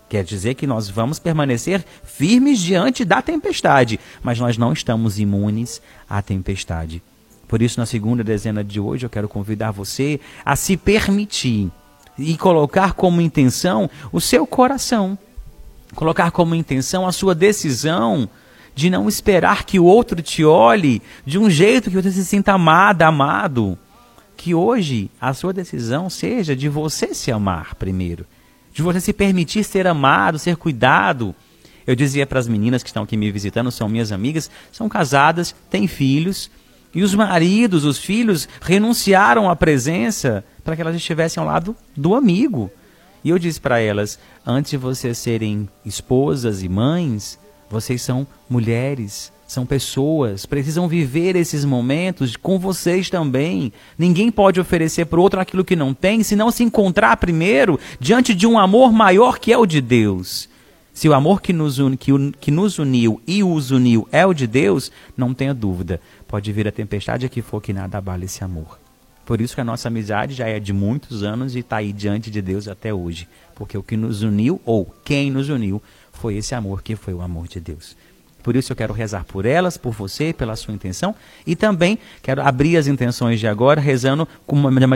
Quer 0.08 0.24
dizer 0.24 0.56
que 0.56 0.66
nós 0.66 0.90
vamos 0.90 1.20
permanecer 1.20 1.84
firmes 2.06 2.60
diante 2.60 3.04
da 3.04 3.22
tempestade, 3.22 4.00
mas 4.24 4.40
nós 4.40 4.58
não 4.58 4.72
estamos 4.72 5.20
imunes 5.20 5.82
à 6.10 6.22
tempestade. 6.22 7.04
Por 7.50 7.62
isso, 7.62 7.78
na 7.78 7.86
segunda 7.86 8.24
dezena 8.24 8.64
de 8.64 8.80
hoje, 8.80 9.06
eu 9.06 9.10
quero 9.10 9.28
convidar 9.28 9.72
você 9.72 10.22
a 10.46 10.56
se 10.56 10.78
permitir 10.78 11.70
e 12.18 12.38
colocar 12.38 12.94
como 12.94 13.20
intenção 13.20 13.90
o 14.12 14.22
seu 14.22 14.48
coração, 14.48 15.18
colocar 15.96 16.32
como 16.32 16.56
intenção 16.56 17.06
a 17.06 17.12
sua 17.12 17.36
decisão 17.36 18.30
de 18.74 18.90
não 18.90 19.10
esperar 19.10 19.66
que 19.66 19.80
o 19.80 19.86
outro 19.86 20.22
te 20.22 20.46
olhe 20.46 21.02
de 21.26 21.38
um 21.38 21.50
jeito 21.50 21.90
que 21.90 22.02
você 22.02 22.12
se 22.12 22.24
sinta 22.24 22.54
amada, 22.54 23.08
amado 23.08 23.78
que 24.38 24.54
hoje 24.54 25.10
a 25.20 25.34
sua 25.34 25.52
decisão 25.52 26.10
seja 26.10 26.56
de 26.56 26.70
você 26.70 27.14
se 27.14 27.32
amar 27.32 27.74
primeiro, 27.76 28.26
de 28.72 28.84
você 28.84 29.02
se 29.02 29.12
permitir 29.12 29.64
ser 29.64 29.88
amado, 29.88 30.38
ser 30.38 30.56
cuidado. 30.56 31.36
Eu 31.86 31.96
dizia 31.96 32.28
para 32.28 32.40
as 32.40 32.48
meninas 32.48 32.84
que 32.84 32.90
estão 32.90 33.04
aqui 33.04 33.18
me 33.18 33.32
visitando, 33.32 33.72
são 33.72 33.90
minhas 33.90 34.12
amigas, 34.12 34.50
são 34.72 34.88
casadas, 34.88 35.56
têm 35.70 35.88
filhos, 35.88 36.52
e 36.94 37.04
os 37.04 37.14
maridos, 37.14 37.84
os 37.84 37.98
filhos, 37.98 38.48
renunciaram 38.62 39.50
à 39.50 39.56
presença 39.56 40.44
para 40.64 40.76
que 40.76 40.82
elas 40.82 40.96
estivessem 40.96 41.42
ao 41.42 41.48
lado 41.48 41.76
do 41.96 42.16
amigo. 42.16 42.72
E 43.24 43.30
eu 43.30 43.40
disse 43.40 43.60
para 43.60 43.80
elas: 43.80 44.20
antes 44.46 44.72
de 44.72 44.78
vocês 44.78 45.18
serem 45.18 45.68
esposas 45.84 46.64
e 46.64 46.70
mães, 46.70 47.40
vocês 47.70 48.02
são 48.02 48.26
mulheres, 48.50 49.32
são 49.48 49.66
pessoas, 49.66 50.46
precisam 50.46 50.90
viver 50.90 51.38
esses 51.38 51.64
momentos 51.64 52.36
com 52.36 52.60
vocês 52.60 53.10
também. 53.10 53.72
Ninguém 53.98 54.30
pode 54.30 54.60
oferecer 54.60 55.06
para 55.06 55.20
o 55.20 55.24
outro 55.24 55.40
aquilo 55.40 55.64
que 55.64 55.76
não 55.76 55.94
tem, 55.94 56.22
se 56.22 56.36
não 56.36 56.52
se 56.52 56.64
encontrar 56.64 57.16
primeiro 57.16 57.80
diante 57.98 58.36
de 58.36 58.46
um 58.46 58.60
amor 58.60 58.92
maior 58.92 59.40
que 59.40 59.54
é 59.54 59.58
o 59.58 59.66
de 59.66 59.80
Deus. 59.80 60.50
Se 60.94 61.08
o 61.08 61.14
amor 61.14 61.42
que 61.42 61.54
nos, 61.54 61.78
que, 61.98 62.12
que 62.42 62.52
nos 62.52 62.78
uniu 62.78 63.22
e 63.26 63.42
os 63.42 63.72
uniu 63.72 64.08
é 64.12 64.26
o 64.26 64.34
de 64.34 64.46
Deus, 64.48 64.92
não 65.16 65.34
tenha 65.34 65.54
dúvida, 65.54 66.02
pode 66.28 66.52
vir 66.52 66.68
a 66.68 66.72
tempestade 66.72 67.30
que 67.30 67.42
for 67.42 67.62
que 67.62 67.72
nada 67.72 68.00
abale 68.00 68.26
esse 68.26 68.44
amor. 68.44 68.78
Por 69.26 69.40
isso 69.40 69.56
que 69.56 69.62
a 69.62 69.66
nossa 69.66 69.88
amizade 69.88 70.34
já 70.34 70.48
é 70.48 70.60
de 70.60 70.74
muitos 70.74 71.22
anos 71.24 71.56
e 71.56 71.60
está 71.60 71.78
aí 71.78 71.94
diante 71.94 72.32
de 72.32 72.42
Deus 72.42 72.68
até 72.68 72.94
hoje. 72.94 73.28
Porque 73.56 73.78
o 73.78 73.84
que 73.84 73.96
nos 73.96 74.24
uniu, 74.24 74.60
ou 74.66 74.94
quem 75.06 75.30
nos 75.30 75.50
uniu, 75.50 75.82
foi 76.12 76.36
esse 76.36 76.56
amor 76.56 76.82
que 76.82 76.96
foi 76.96 77.14
o 77.14 77.22
amor 77.22 77.48
de 77.48 77.60
Deus. 77.60 77.96
Por 78.48 78.56
isso 78.56 78.72
eu 78.72 78.78
quero 78.78 78.94
rezar 78.94 79.26
por 79.26 79.46
elas, 79.46 79.76
por 79.76 79.92
você, 79.92 80.32
pela 80.32 80.56
sua 80.56 80.74
intenção. 80.74 81.14
E 81.46 81.54
também 81.54 82.00
quero 82.22 82.42
abrir 82.42 82.78
as 82.78 82.88
intenções 82.88 83.42
de 83.42 83.46
agora, 83.46 83.82
rezando 83.82 84.26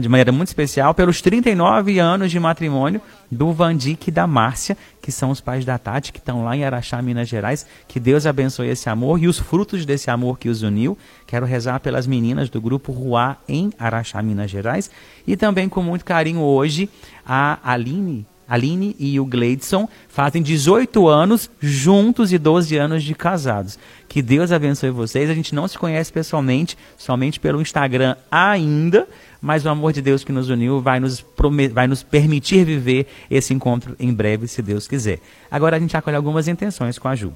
de 0.02 0.08
maneira 0.08 0.32
muito 0.32 0.48
especial 0.48 0.94
pelos 0.94 1.22
39 1.22 2.00
anos 2.00 2.32
de 2.32 2.40
matrimônio 2.40 3.02
do 3.30 3.52
Vandic 3.52 4.08
e 4.08 4.12
da 4.12 4.26
Márcia, 4.26 4.78
que 5.02 5.12
são 5.12 5.32
os 5.32 5.42
pais 5.42 5.66
da 5.66 5.78
Tati, 5.78 6.14
que 6.14 6.20
estão 6.20 6.46
lá 6.46 6.56
em 6.56 6.64
Araxá, 6.64 7.02
Minas 7.02 7.28
Gerais. 7.28 7.68
Que 7.90 8.00
Deus 8.00 8.26
abençoe 8.26 8.70
esse 8.70 8.90
amor 8.90 9.22
e 9.22 9.28
os 9.28 9.38
frutos 9.38 9.86
desse 9.86 10.10
amor 10.10 10.40
que 10.40 10.48
os 10.48 10.62
uniu. 10.62 10.98
Quero 11.28 11.46
rezar 11.46 11.82
pelas 11.82 12.08
meninas 12.08 12.50
do 12.50 12.62
grupo 12.62 12.94
Ruá 12.94 13.36
em 13.50 13.70
Araxá, 13.78 14.22
Minas 14.22 14.50
Gerais. 14.50 14.90
E 15.28 15.36
também 15.36 15.68
com 15.68 15.84
muito 15.84 16.06
carinho 16.06 16.40
hoje 16.40 16.90
a 17.26 17.60
Aline 17.70 18.26
Aline 18.52 18.98
e 19.00 19.18
o 19.18 19.26
Gleidson 19.26 19.88
fazem 20.10 20.42
18 20.42 21.08
anos 21.08 21.50
juntos 21.62 22.34
e 22.34 22.38
12 22.38 22.76
anos 22.76 23.02
de 23.02 23.16
casados. 23.16 23.80
Que 24.10 24.22
Deus 24.22 24.52
abençoe 24.52 24.90
vocês. 24.90 25.30
A 25.30 25.34
gente 25.34 25.56
não 25.56 25.70
se 25.70 25.78
conhece 25.78 26.12
pessoalmente, 26.12 26.78
somente 26.98 27.40
pelo 27.40 27.62
Instagram 27.62 28.18
ainda, 28.30 29.08
mas 29.42 29.64
o 29.64 29.70
amor 29.70 29.94
de 29.94 30.02
Deus 30.02 30.26
que 30.26 30.34
nos 30.34 30.50
uniu 30.50 30.82
vai 30.82 31.00
nos, 31.00 31.26
vai 31.72 31.88
nos 31.88 32.04
permitir 32.04 32.66
viver 32.66 33.08
esse 33.30 33.54
encontro 33.54 33.96
em 33.98 34.14
breve, 34.14 34.50
se 34.50 34.62
Deus 34.62 34.86
quiser. 34.86 35.20
Agora 35.50 35.78
a 35.78 35.80
gente 35.80 35.96
acolhe 35.96 36.18
algumas 36.18 36.50
intenções 36.50 37.00
com 37.00 37.08
a 37.08 37.16
Ju. 37.16 37.32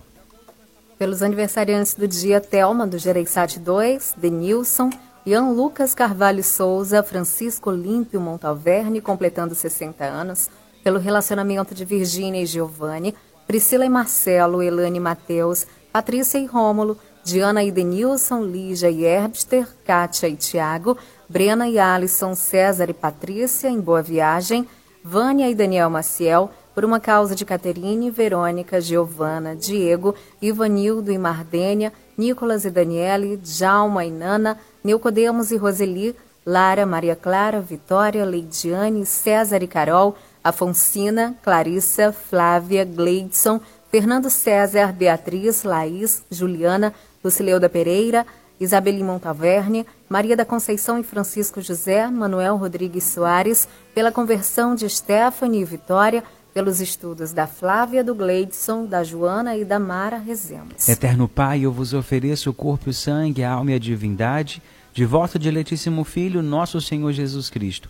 Pelos 1.00 1.22
aniversariantes 1.22 1.94
do 1.94 2.10
dia, 2.10 2.42
Thelma, 2.42 2.86
do 2.86 2.98
Gereissati 2.98 3.58
2, 3.58 4.16
Denilson, 4.18 4.90
Ian 5.26 5.50
Lucas 5.50 5.96
Carvalho 5.96 6.44
Souza, 6.44 7.02
Francisco 7.02 7.70
Olímpio 7.70 8.20
Montalverne, 8.20 9.00
completando 9.00 9.56
60 9.56 10.04
anos, 10.04 10.50
pelo 10.86 11.00
relacionamento 11.00 11.74
de 11.74 11.84
Virgínia 11.84 12.44
e 12.44 12.46
Giovanni, 12.46 13.16
Priscila 13.48 13.88
e 13.88 13.90
Marcelo, 13.90 14.62
Elane 14.62 14.98
e 14.98 15.00
Mateus, 15.00 15.66
Patrícia 15.92 16.38
e 16.38 16.46
Rômulo, 16.46 16.96
Diana 17.24 17.64
e 17.64 17.72
Denilson, 17.72 18.44
Lígia 18.44 18.92
e 18.92 19.04
Herbster, 19.04 19.68
Kátia 19.84 20.28
e 20.28 20.36
Tiago, 20.36 20.96
Brena 21.28 21.68
e 21.68 21.80
Alisson, 21.80 22.36
César 22.36 22.88
e 22.88 22.94
Patrícia, 22.94 23.68
em 23.68 23.82
Boa 23.82 24.04
Viagem, 24.04 24.68
Vânia 25.04 25.50
e 25.50 25.56
Daniel 25.56 25.90
Maciel, 25.90 26.52
por 26.76 26.86
uma 26.86 27.00
causa 27.00 27.34
de 27.34 27.46
Caterine, 27.46 28.12
Verônica, 28.12 28.80
Giovana, 28.80 29.56
Diego, 29.56 30.14
Ivanildo 30.40 31.12
e 31.12 31.18
Mardênia, 31.18 31.92
Nicolas 32.16 32.64
e 32.64 32.70
Daniele, 32.70 33.38
Djalma 33.38 34.06
e 34.06 34.12
Nana, 34.12 34.60
Neucodemos 34.84 35.50
e 35.50 35.58
Roseli, 35.58 36.16
Lara, 36.46 36.86
Maria 36.86 37.16
Clara, 37.16 37.60
Vitória, 37.60 38.24
Leidiane, 38.24 39.04
César 39.04 39.64
e 39.64 39.68
Carol, 39.68 40.16
Afonsina, 40.46 41.36
Clarissa, 41.42 42.12
Flávia, 42.12 42.86
Gleidson, 42.86 43.60
Fernando 43.90 44.30
César, 44.30 44.94
Beatriz, 44.94 45.64
Laís, 45.64 46.24
Juliana, 46.30 46.94
Lucileuda 47.24 47.68
Pereira, 47.68 48.28
Isabeli 48.60 49.04
Montaverne, 49.04 49.88
Maria 50.08 50.38
da 50.38 50.46
Conceição 50.46 51.00
e 51.00 51.04
Francisco 51.04 51.60
José, 51.64 52.08
Manuel 52.12 52.58
Rodrigues 52.58 53.06
Soares, 53.06 53.68
pela 53.96 54.12
conversão 54.12 54.76
de 54.76 54.88
Stephanie 54.88 55.62
e 55.62 55.66
Vitória, 55.66 56.24
pelos 56.54 56.80
estudos 56.80 57.34
da 57.34 57.48
Flávia, 57.48 58.04
do 58.04 58.14
Gleidson, 58.14 58.86
da 58.86 59.04
Joana 59.04 59.58
e 59.58 59.66
da 59.66 59.80
Mara 59.80 60.20
Rezemos. 60.20 60.88
Eterno 60.88 61.28
Pai, 61.28 61.62
eu 61.62 61.72
vos 61.72 61.92
ofereço 61.92 62.52
o 62.52 62.54
corpo 62.54 62.88
e 62.88 62.92
o 62.92 62.94
sangue, 62.94 63.44
a 63.44 63.52
alma 63.52 63.72
e 63.72 63.74
a 63.74 63.80
divindade 63.80 64.62
de 64.94 65.06
vosso 65.06 65.40
diletíssimo 65.40 66.04
Filho, 66.04 66.44
nosso 66.44 66.80
Senhor 66.80 67.12
Jesus 67.12 67.50
Cristo 67.50 67.90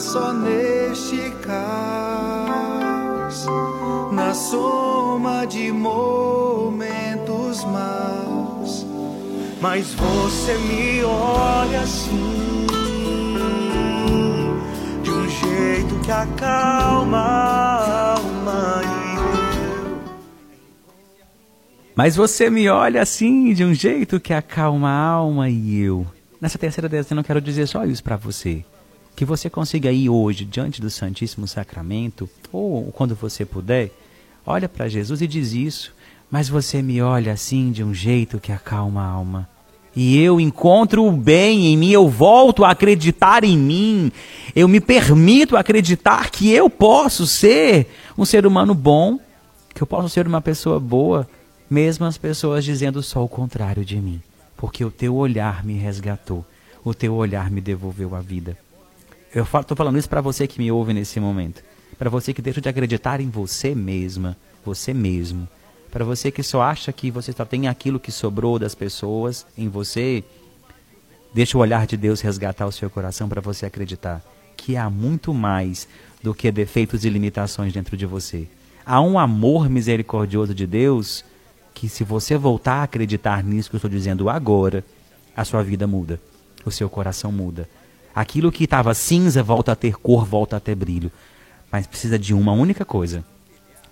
Só 0.00 0.32
neste 0.32 1.30
caos, 1.42 1.86
na 4.12 4.34
soma 4.34 5.46
de 5.46 5.72
momentos 5.72 7.64
maus. 7.64 8.86
Mas 9.60 9.94
você 9.94 10.58
me 10.58 11.02
olha 11.02 11.80
assim, 11.80 12.66
de 15.02 15.10
um 15.10 15.28
jeito 15.28 15.98
que 16.04 16.10
acalma 16.12 17.18
a 17.18 18.12
alma. 18.12 18.82
Mas 21.94 22.14
você 22.14 22.50
me 22.50 22.68
olha 22.68 23.00
assim, 23.00 23.54
de 23.54 23.64
um 23.64 23.72
jeito 23.72 24.20
que 24.20 24.34
acalma 24.34 24.90
a 24.90 25.08
alma 25.08 25.48
e 25.48 25.80
eu. 25.80 26.06
Nessa 26.38 26.58
terceira 26.58 26.88
dezena 26.88 27.12
eu 27.12 27.16
não 27.16 27.22
quero 27.22 27.40
dizer 27.40 27.66
só 27.66 27.86
isso 27.86 28.04
para 28.04 28.16
você 28.16 28.62
que 29.16 29.24
você 29.24 29.48
consiga 29.48 29.90
ir 29.90 30.10
hoje 30.10 30.44
diante 30.44 30.78
do 30.78 30.90
Santíssimo 30.90 31.48
Sacramento, 31.48 32.28
ou 32.52 32.92
quando 32.92 33.14
você 33.14 33.46
puder, 33.46 33.90
olha 34.44 34.68
para 34.68 34.88
Jesus 34.88 35.22
e 35.22 35.26
diz 35.26 35.54
isso, 35.54 35.94
mas 36.30 36.50
você 36.50 36.82
me 36.82 37.00
olha 37.00 37.32
assim 37.32 37.72
de 37.72 37.82
um 37.82 37.94
jeito 37.94 38.38
que 38.38 38.52
acalma 38.52 39.02
a 39.02 39.08
alma. 39.08 39.48
E 39.96 40.20
eu 40.20 40.38
encontro 40.38 41.06
o 41.06 41.10
bem 41.10 41.68
em 41.68 41.78
mim, 41.78 41.90
eu 41.90 42.06
volto 42.06 42.62
a 42.62 42.72
acreditar 42.72 43.42
em 43.42 43.56
mim, 43.56 44.12
eu 44.54 44.68
me 44.68 44.78
permito 44.78 45.56
acreditar 45.56 46.30
que 46.30 46.52
eu 46.52 46.68
posso 46.68 47.26
ser 47.26 47.86
um 48.18 48.26
ser 48.26 48.46
humano 48.46 48.74
bom, 48.74 49.18
que 49.74 49.82
eu 49.82 49.86
posso 49.86 50.10
ser 50.10 50.26
uma 50.26 50.42
pessoa 50.42 50.78
boa, 50.78 51.26
mesmo 51.70 52.04
as 52.04 52.18
pessoas 52.18 52.66
dizendo 52.66 53.02
só 53.02 53.24
o 53.24 53.28
contrário 53.28 53.82
de 53.82 53.96
mim, 53.96 54.20
porque 54.58 54.84
o 54.84 54.90
teu 54.90 55.16
olhar 55.16 55.64
me 55.64 55.78
resgatou, 55.78 56.44
o 56.84 56.92
teu 56.92 57.14
olhar 57.14 57.50
me 57.50 57.62
devolveu 57.62 58.14
a 58.14 58.20
vida. 58.20 58.58
Eu 59.36 59.42
estou 59.42 59.76
falando 59.76 59.98
isso 59.98 60.08
para 60.08 60.22
você 60.22 60.46
que 60.46 60.58
me 60.58 60.72
ouve 60.72 60.94
nesse 60.94 61.20
momento. 61.20 61.62
Para 61.98 62.08
você 62.08 62.32
que 62.32 62.40
deixa 62.40 62.58
de 62.58 62.70
acreditar 62.70 63.20
em 63.20 63.28
você 63.28 63.74
mesma, 63.74 64.34
você 64.64 64.94
mesmo. 64.94 65.46
Para 65.92 66.06
você 66.06 66.30
que 66.30 66.42
só 66.42 66.62
acha 66.62 66.90
que 66.90 67.10
você 67.10 67.32
só 67.32 67.44
tem 67.44 67.68
aquilo 67.68 68.00
que 68.00 68.10
sobrou 68.10 68.58
das 68.58 68.74
pessoas 68.74 69.46
em 69.54 69.68
você, 69.68 70.24
deixa 71.34 71.58
o 71.58 71.60
olhar 71.60 71.86
de 71.86 71.98
Deus 71.98 72.22
resgatar 72.22 72.66
o 72.66 72.72
seu 72.72 72.88
coração 72.88 73.28
para 73.28 73.42
você 73.42 73.66
acreditar 73.66 74.24
que 74.56 74.74
há 74.74 74.88
muito 74.88 75.34
mais 75.34 75.86
do 76.22 76.34
que 76.34 76.50
defeitos 76.50 77.04
e 77.04 77.10
limitações 77.10 77.74
dentro 77.74 77.94
de 77.94 78.06
você. 78.06 78.48
Há 78.86 79.02
um 79.02 79.18
amor 79.18 79.68
misericordioso 79.68 80.54
de 80.54 80.66
Deus 80.66 81.22
que, 81.74 81.90
se 81.90 82.04
você 82.04 82.38
voltar 82.38 82.76
a 82.76 82.84
acreditar 82.84 83.44
nisso 83.44 83.68
que 83.68 83.76
eu 83.76 83.78
estou 83.78 83.90
dizendo 83.90 84.30
agora, 84.30 84.82
a 85.36 85.44
sua 85.44 85.62
vida 85.62 85.86
muda, 85.86 86.18
o 86.64 86.70
seu 86.70 86.88
coração 86.88 87.30
muda. 87.30 87.68
Aquilo 88.16 88.50
que 88.50 88.64
estava 88.64 88.94
cinza 88.94 89.42
volta 89.42 89.72
a 89.72 89.76
ter 89.76 89.96
cor, 89.96 90.24
volta 90.24 90.56
a 90.56 90.60
ter 90.60 90.74
brilho. 90.74 91.12
Mas 91.70 91.86
precisa 91.86 92.18
de 92.18 92.32
uma 92.32 92.52
única 92.52 92.82
coisa: 92.82 93.22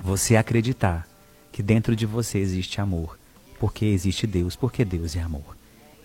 você 0.01 0.35
acreditar 0.35 1.07
que 1.53 1.63
dentro 1.63 1.95
de 1.95 2.07
você 2.07 2.39
existe 2.39 2.81
amor. 2.81 3.19
Porque 3.61 3.85
existe 3.85 4.27
Deus, 4.27 4.57
porque 4.57 4.83
Deus 4.83 5.15
é 5.15 5.21
amor. 5.21 5.55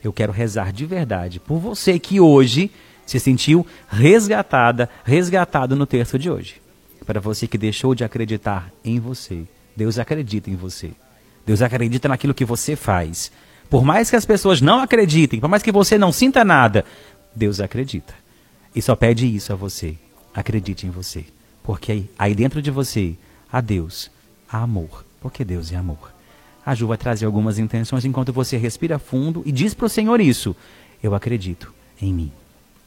Eu 0.03 0.11
quero 0.11 0.33
rezar 0.33 0.73
de 0.73 0.85
verdade 0.85 1.39
por 1.39 1.59
você 1.59 1.97
que 1.97 2.19
hoje 2.19 2.69
se 3.05 3.21
sentiu 3.21 3.65
resgatada, 3.87 4.89
resgatado 5.05 5.73
no 5.73 5.85
texto 5.85 6.19
de 6.19 6.29
hoje. 6.29 6.61
Para 7.05 7.21
você 7.21 7.47
que 7.47 7.57
deixou 7.57 7.95
de 7.95 8.03
acreditar 8.03 8.69
em 8.83 8.99
você. 8.99 9.43
Deus 9.77 9.97
acredita 9.97 10.49
em 10.49 10.57
você. 10.57 10.91
Deus 11.45 11.61
acredita 11.61 12.09
naquilo 12.09 12.33
que 12.33 12.43
você 12.43 12.75
faz. 12.75 13.31
Por 13.69 13.85
mais 13.85 14.09
que 14.09 14.15
as 14.15 14.25
pessoas 14.25 14.59
não 14.59 14.81
acreditem, 14.81 15.39
por 15.39 15.47
mais 15.47 15.63
que 15.63 15.71
você 15.71 15.97
não 15.97 16.11
sinta 16.11 16.43
nada, 16.43 16.83
Deus 17.35 17.59
acredita. 17.59 18.13
E 18.75 18.81
só 18.81 18.95
pede 18.95 19.25
isso 19.25 19.51
a 19.51 19.55
você. 19.55 19.95
Acredite 20.33 20.85
em 20.85 20.89
você. 20.89 21.25
Porque 21.63 21.91
aí, 21.91 22.09
aí 22.17 22.35
dentro 22.35 22.61
de 22.61 22.71
você 22.71 23.15
há 23.51 23.61
Deus 23.61 24.09
amor, 24.51 25.05
porque 25.21 25.43
Deus 25.43 25.71
é 25.71 25.75
amor. 25.75 26.11
A 26.65 26.75
Ju 26.75 26.87
vai 26.87 26.97
trazer 26.97 27.25
algumas 27.25 27.57
intenções 27.57 28.05
enquanto 28.05 28.33
você 28.33 28.57
respira 28.57 28.99
fundo 28.99 29.41
e 29.45 29.51
diz 29.51 29.73
para 29.73 29.85
o 29.85 29.89
Senhor 29.89 30.19
isso. 30.19 30.55
Eu 31.01 31.15
acredito 31.15 31.73
em 32.01 32.13
mim. 32.13 32.31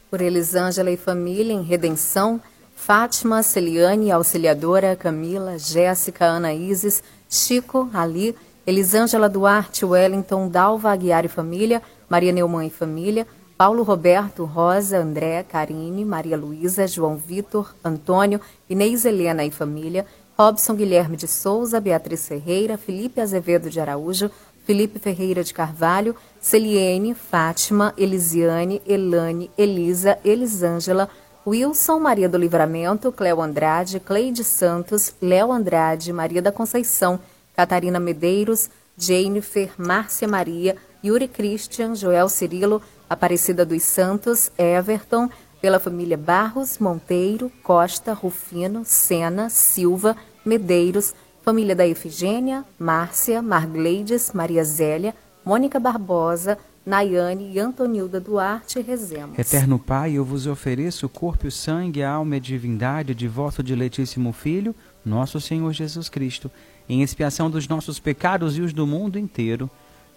Por 0.09 0.21
Elisângela 0.21 0.91
e 0.91 0.97
família 0.97 1.53
em 1.53 1.63
redenção, 1.63 2.39
Fátima, 2.75 3.41
Celiane, 3.41 4.11
Auxiliadora, 4.11 4.95
Camila, 4.95 5.57
Jéssica, 5.57 6.25
Ana 6.25 6.53
Isis, 6.53 7.03
Chico, 7.29 7.89
Ali, 7.93 8.35
Elisângela 8.65 9.27
Duarte, 9.27 9.85
Wellington, 9.85 10.47
Dalva 10.47 10.91
Aguiar 10.91 11.25
e 11.25 11.29
família, 11.29 11.81
Maria 12.07 12.31
Neumann 12.31 12.67
e 12.67 12.69
família, 12.69 13.27
Paulo 13.63 13.83
Roberto, 13.83 14.43
Rosa, 14.43 14.97
André, 14.97 15.41
Karine, 15.41 16.03
Maria 16.03 16.35
Luísa, 16.35 16.85
João 16.85 17.15
Vitor, 17.15 17.73
Antônio, 17.81 18.41
Inês 18.69 19.05
Helena 19.05 19.45
e 19.45 19.51
família, 19.51 20.05
Robson 20.37 20.75
Guilherme 20.75 21.15
de 21.15 21.29
Souza, 21.29 21.79
Beatriz 21.79 22.27
Ferreira, 22.27 22.77
Felipe 22.77 23.21
Azevedo 23.21 23.69
de 23.69 23.79
Araújo, 23.79 24.29
Felipe 24.65 24.99
Ferreira 24.99 25.45
de 25.45 25.53
Carvalho, 25.53 26.13
Celiene, 26.41 27.15
Fátima, 27.15 27.93
Elisiane, 27.97 28.81
Elane, 28.85 29.49
Elisa, 29.57 30.19
Elisângela, 30.25 31.07
Wilson, 31.47 31.99
Maria 31.99 32.27
do 32.27 32.37
Livramento, 32.37 33.13
Cléo 33.13 33.41
Andrade, 33.41 33.97
Cleide 34.01 34.43
Santos, 34.43 35.15
Léo 35.21 35.53
Andrade, 35.53 36.11
Maria 36.11 36.41
da 36.41 36.51
Conceição, 36.51 37.17
Catarina 37.55 37.97
Medeiros, 37.97 38.69
Jennifer, 38.97 39.71
Márcia 39.77 40.27
Maria, 40.27 40.75
Yuri 41.01 41.29
Christian, 41.29 41.95
Joel 41.95 42.27
Cirilo, 42.27 42.81
Aparecida 43.13 43.63
dos 43.63 43.83
Santos, 43.83 44.51
Everton, 44.57 45.29
pela 45.61 45.79
família 45.79 46.17
Barros, 46.17 46.79
Monteiro, 46.79 47.51
Costa, 47.61 48.11
Rufino, 48.11 48.81
Sena, 48.83 49.51
Silva, 49.51 50.17
Medeiros, 50.43 51.13
família 51.43 51.75
da 51.75 51.85
Efigênia, 51.85 52.65
Márcia, 52.79 53.39
Margleides, 53.39 54.31
Maria 54.33 54.63
Zélia, 54.63 55.13
Mônica 55.45 55.79
Barbosa, 55.79 56.57
Nayane 56.83 57.51
e 57.53 57.59
Antonilda 57.59 58.19
Duarte, 58.19 58.81
rezemos. 58.81 59.37
Eterno 59.37 59.77
Pai, 59.77 60.13
eu 60.13 60.25
vos 60.25 60.47
ofereço 60.47 61.05
o 61.05 61.09
corpo 61.09 61.45
e 61.45 61.49
o 61.49 61.51
sangue, 61.51 62.01
a 62.01 62.09
alma 62.09 62.35
e 62.35 62.37
a 62.39 62.41
divindade 62.41 63.13
de 63.13 63.27
vosso 63.27 63.61
diletíssimo 63.61 64.33
Filho, 64.33 64.75
nosso 65.05 65.39
Senhor 65.39 65.71
Jesus 65.71 66.09
Cristo, 66.09 66.49
em 66.89 67.03
expiação 67.03 67.47
dos 67.47 67.67
nossos 67.67 67.99
pecados 67.99 68.57
e 68.57 68.61
os 68.61 68.73
do 68.73 68.87
mundo 68.87 69.19
inteiro. 69.19 69.69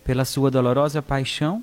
Pela 0.02 0.24
sua 0.24 0.50
dolorosa 0.50 1.02
paixão, 1.02 1.62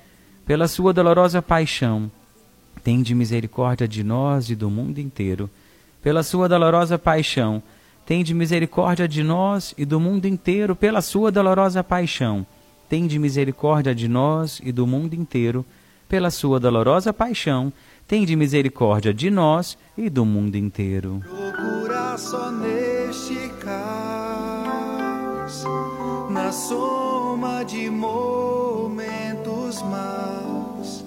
Pela 0.45 0.67
sua 0.67 0.91
dolorosa 0.91 1.41
paixão, 1.41 2.11
tem 2.83 3.01
de 3.01 3.13
misericórdia 3.13 3.87
de 3.87 4.03
nós 4.03 4.49
e 4.49 4.55
do 4.55 4.69
mundo 4.69 4.99
inteiro. 4.99 5.49
Pela 6.01 6.23
sua 6.23 6.49
dolorosa 6.49 6.97
paixão, 6.97 7.61
tem 8.05 8.23
de 8.23 8.33
misericórdia 8.33 9.07
de 9.07 9.23
nós 9.23 9.73
e 9.77 9.85
do 9.85 9.99
mundo 9.99 10.25
inteiro. 10.25 10.75
Pela 10.75 11.01
sua 11.01 11.31
dolorosa 11.31 11.83
paixão, 11.83 12.45
tende 12.89 13.17
misericórdia 13.17 13.95
de 13.95 14.07
nós 14.07 14.59
e 14.63 14.71
do 14.71 14.85
mundo 14.85 15.13
inteiro, 15.13 15.65
pela 16.09 16.29
sua 16.29 16.59
dolorosa 16.59 17.13
paixão, 17.13 17.71
tende 18.05 18.35
misericórdia 18.35 19.13
de 19.13 19.29
nós 19.29 19.77
e 19.97 20.09
do 20.09 20.25
mundo 20.25 20.57
inteiro. 20.57 21.21
Procura 21.23 22.17
só 22.17 22.51
neste 22.51 23.47
cais, 23.61 25.63
na 26.29 26.51
soma 26.51 27.63
de 27.63 27.89
maus. 29.81 31.03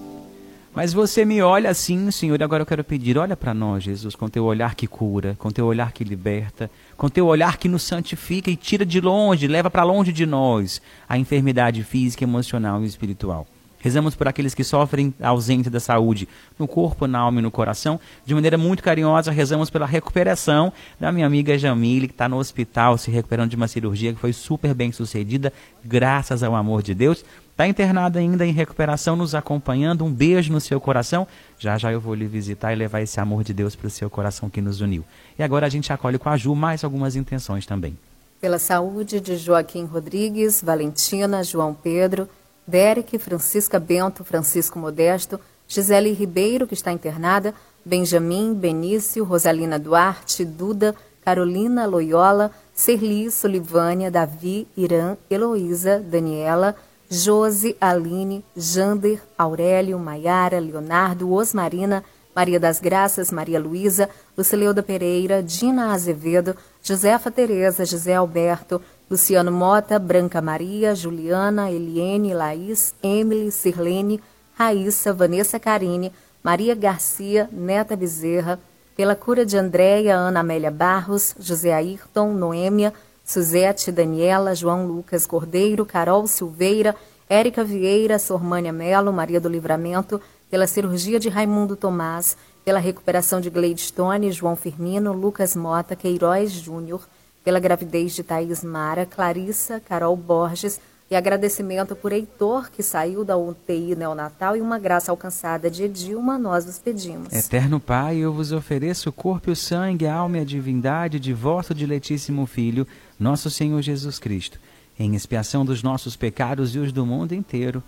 Mas 0.74 0.92
você 0.92 1.24
me 1.24 1.40
olha 1.40 1.70
assim, 1.70 2.10
Senhor, 2.10 2.40
e 2.40 2.42
agora 2.42 2.62
eu 2.62 2.66
quero 2.66 2.82
pedir, 2.82 3.16
olha 3.16 3.36
para 3.36 3.54
nós, 3.54 3.84
Jesus, 3.84 4.16
com 4.16 4.28
teu 4.28 4.44
olhar 4.44 4.74
que 4.74 4.88
cura, 4.88 5.36
com 5.38 5.50
teu 5.50 5.66
olhar 5.66 5.92
que 5.92 6.02
liberta, 6.02 6.68
com 6.96 7.08
teu 7.08 7.26
olhar 7.26 7.58
que 7.58 7.68
nos 7.68 7.84
santifica 7.84 8.50
e 8.50 8.56
tira 8.56 8.84
de 8.84 9.00
longe, 9.00 9.46
leva 9.46 9.70
para 9.70 9.84
longe 9.84 10.12
de 10.12 10.26
nós 10.26 10.82
a 11.08 11.16
enfermidade 11.16 11.84
física, 11.84 12.24
emocional 12.24 12.82
e 12.82 12.86
espiritual. 12.86 13.46
Rezamos 13.84 14.14
por 14.14 14.26
aqueles 14.26 14.54
que 14.54 14.64
sofrem 14.64 15.12
ausência 15.20 15.70
da 15.70 15.78
saúde 15.78 16.26
no 16.58 16.66
corpo, 16.66 17.06
na 17.06 17.18
alma 17.18 17.40
e 17.40 17.42
no 17.42 17.50
coração. 17.50 18.00
De 18.24 18.34
maneira 18.34 18.56
muito 18.56 18.82
carinhosa, 18.82 19.30
rezamos 19.30 19.68
pela 19.68 19.84
recuperação 19.84 20.72
da 20.98 21.12
minha 21.12 21.26
amiga 21.26 21.58
Jamile, 21.58 22.08
que 22.08 22.14
está 22.14 22.26
no 22.26 22.38
hospital 22.38 22.96
se 22.96 23.10
recuperando 23.10 23.50
de 23.50 23.56
uma 23.56 23.68
cirurgia 23.68 24.14
que 24.14 24.18
foi 24.18 24.32
super 24.32 24.72
bem 24.72 24.90
sucedida, 24.90 25.52
graças 25.84 26.42
ao 26.42 26.54
amor 26.54 26.82
de 26.82 26.94
Deus. 26.94 27.22
Está 27.50 27.68
internada 27.68 28.18
ainda 28.18 28.46
em 28.46 28.52
recuperação, 28.52 29.16
nos 29.16 29.34
acompanhando. 29.34 30.02
Um 30.02 30.10
beijo 30.10 30.50
no 30.50 30.62
seu 30.62 30.80
coração. 30.80 31.28
Já 31.58 31.76
já 31.76 31.92
eu 31.92 32.00
vou 32.00 32.14
lhe 32.14 32.26
visitar 32.26 32.72
e 32.72 32.76
levar 32.76 33.02
esse 33.02 33.20
amor 33.20 33.44
de 33.44 33.52
Deus 33.52 33.76
para 33.76 33.88
o 33.88 33.90
seu 33.90 34.08
coração 34.08 34.48
que 34.48 34.62
nos 34.62 34.80
uniu. 34.80 35.04
E 35.38 35.42
agora 35.42 35.66
a 35.66 35.68
gente 35.68 35.92
acolhe 35.92 36.16
com 36.16 36.30
a 36.30 36.38
Ju 36.38 36.54
mais 36.54 36.82
algumas 36.84 37.16
intenções 37.16 37.66
também. 37.66 37.98
Pela 38.40 38.58
saúde 38.58 39.20
de 39.20 39.36
Joaquim 39.36 39.84
Rodrigues, 39.84 40.62
Valentina, 40.62 41.44
João 41.44 41.74
Pedro, 41.74 42.26
Derek, 42.66 43.18
Francisca 43.18 43.78
Bento, 43.78 44.24
Francisco 44.24 44.78
Modesto, 44.78 45.38
Gisele 45.68 46.12
Ribeiro, 46.12 46.66
que 46.66 46.74
está 46.74 46.92
internada, 46.92 47.54
Benjamin, 47.84 48.54
Benício, 48.54 49.24
Rosalina 49.24 49.78
Duarte, 49.78 50.44
Duda, 50.44 50.94
Carolina 51.24 51.86
Loyola, 51.86 52.50
Serli, 52.74 53.30
Solivânia, 53.30 54.10
Davi, 54.10 54.66
Irã, 54.76 55.16
Heloísa, 55.30 55.98
Daniela, 56.00 56.74
Josi, 57.10 57.76
Aline, 57.80 58.44
Jander, 58.56 59.22
Aurélio, 59.38 59.98
Maiara, 59.98 60.58
Leonardo, 60.58 61.30
Osmarina, 61.32 62.04
Maria 62.34 62.58
das 62.58 62.80
Graças, 62.80 63.30
Maria 63.30 63.60
Luísa, 63.60 64.10
Lucileuda 64.36 64.82
Pereira, 64.82 65.42
Dina 65.42 65.92
Azevedo, 65.92 66.56
Josefa 66.82 67.30
Tereza, 67.30 67.84
José 67.84 68.14
Alberto, 68.14 68.82
Luciano 69.10 69.52
Mota, 69.52 69.98
Branca 69.98 70.40
Maria, 70.40 70.94
Juliana, 70.94 71.70
Eliene, 71.70 72.32
Laís, 72.32 72.94
Emily, 73.02 73.50
Sirlene, 73.50 74.20
Raíssa, 74.54 75.12
Vanessa 75.12 75.60
Carine, 75.60 76.10
Maria 76.42 76.74
Garcia, 76.74 77.48
Neta 77.52 77.94
Bezerra, 77.94 78.58
pela 78.96 79.14
cura 79.14 79.44
de 79.44 79.58
Andréia, 79.58 80.16
Ana 80.16 80.40
Amélia 80.40 80.70
Barros, 80.70 81.34
José 81.38 81.72
Ayrton, 81.72 82.32
Noêmia, 82.32 82.94
Suzete, 83.24 83.92
Daniela, 83.92 84.54
João 84.54 84.86
Lucas 84.86 85.26
Cordeiro, 85.26 85.84
Carol 85.84 86.26
Silveira, 86.26 86.94
Érica 87.28 87.62
Vieira, 87.62 88.18
Sormânia 88.18 88.72
Melo, 88.72 89.12
Maria 89.12 89.40
do 89.40 89.48
Livramento, 89.48 90.20
pela 90.50 90.66
cirurgia 90.66 91.18
de 91.18 91.28
Raimundo 91.28 91.76
Tomás, 91.76 92.36
pela 92.64 92.78
recuperação 92.78 93.40
de 93.40 93.50
Gladstone, 93.50 94.32
João 94.32 94.56
Firmino, 94.56 95.12
Lucas 95.12 95.54
Mota, 95.54 95.96
Queiroz 95.96 96.52
Júnior, 96.52 97.02
pela 97.44 97.60
gravidez 97.60 98.14
de 98.14 98.22
Thaís 98.22 98.64
Mara, 98.64 99.04
Clarissa, 99.04 99.78
Carol 99.78 100.16
Borges 100.16 100.80
e 101.10 101.14
agradecimento 101.14 101.94
por 101.94 102.12
Heitor, 102.12 102.70
que 102.70 102.82
saiu 102.82 103.24
da 103.24 103.36
UTI 103.36 103.94
neonatal 103.94 104.56
e 104.56 104.62
uma 104.62 104.78
graça 104.78 105.12
alcançada 105.12 105.70
de 105.70 105.84
Edilma, 105.84 106.38
nós 106.38 106.64
vos 106.64 106.78
pedimos. 106.78 107.32
Eterno 107.32 107.78
Pai, 107.78 108.16
eu 108.16 108.32
vos 108.32 108.50
ofereço 108.50 109.10
o 109.10 109.12
corpo 109.12 109.50
e 109.50 109.52
o 109.52 109.56
sangue, 109.56 110.06
a 110.06 110.14
alma 110.14 110.38
e 110.38 110.40
a 110.40 110.44
divindade 110.44 111.20
de 111.20 111.34
vosso 111.34 111.74
diletíssimo 111.74 112.46
Filho, 112.46 112.86
nosso 113.20 113.50
Senhor 113.50 113.82
Jesus 113.82 114.18
Cristo, 114.18 114.58
em 114.98 115.14
expiação 115.14 115.64
dos 115.64 115.82
nossos 115.82 116.16
pecados 116.16 116.74
e 116.74 116.78
os 116.78 116.90
do 116.90 117.04
mundo 117.04 117.34
inteiro. 117.34 117.82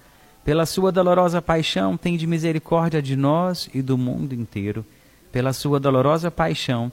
Pela 0.45 0.67
sua 0.67 0.93
dolorosa 0.93 1.41
paixão, 1.41 1.97
tem 1.97 2.17
de 2.19 2.27
misericórdia 2.27 3.01
de 3.01 3.17
nós 3.17 3.69
e 3.73 3.81
do 3.81 3.97
mundo 3.97 4.35
inteiro. 4.35 4.85
Pela 5.33 5.53
sua 5.53 5.81
dolorosa 5.81 6.31
paixão, 6.31 6.93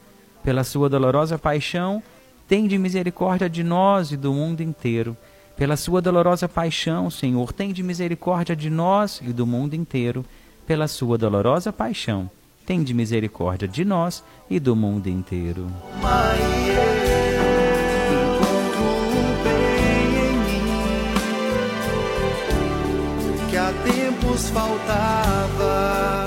pela 0.43 0.63
sua 0.63 0.89
dolorosa 0.89 1.37
paixão, 1.37 2.01
tende 2.47 2.77
misericórdia 2.77 3.49
de 3.49 3.63
nós 3.63 4.11
e 4.11 4.17
do 4.17 4.33
mundo 4.33 4.61
inteiro. 4.61 5.15
Pela 5.55 5.77
sua 5.77 6.01
dolorosa 6.01 6.49
paixão, 6.49 7.09
Senhor, 7.09 7.53
tem 7.53 7.71
de 7.71 7.83
misericórdia 7.83 8.55
de 8.55 8.69
nós 8.69 9.21
e 9.23 9.31
do 9.31 9.45
mundo 9.45 9.73
inteiro. 9.73 10.25
Pela 10.65 10.87
sua 10.87 11.17
dolorosa 11.17 11.71
paixão, 11.71 12.29
tem 12.65 12.83
de 12.83 12.93
misericórdia 12.93 13.67
de 13.67 13.83
nós 13.85 14.23
e 14.49 14.59
do 14.59 14.75
mundo 14.75 15.07
inteiro. 15.07 15.67
faltava. 24.51 26.20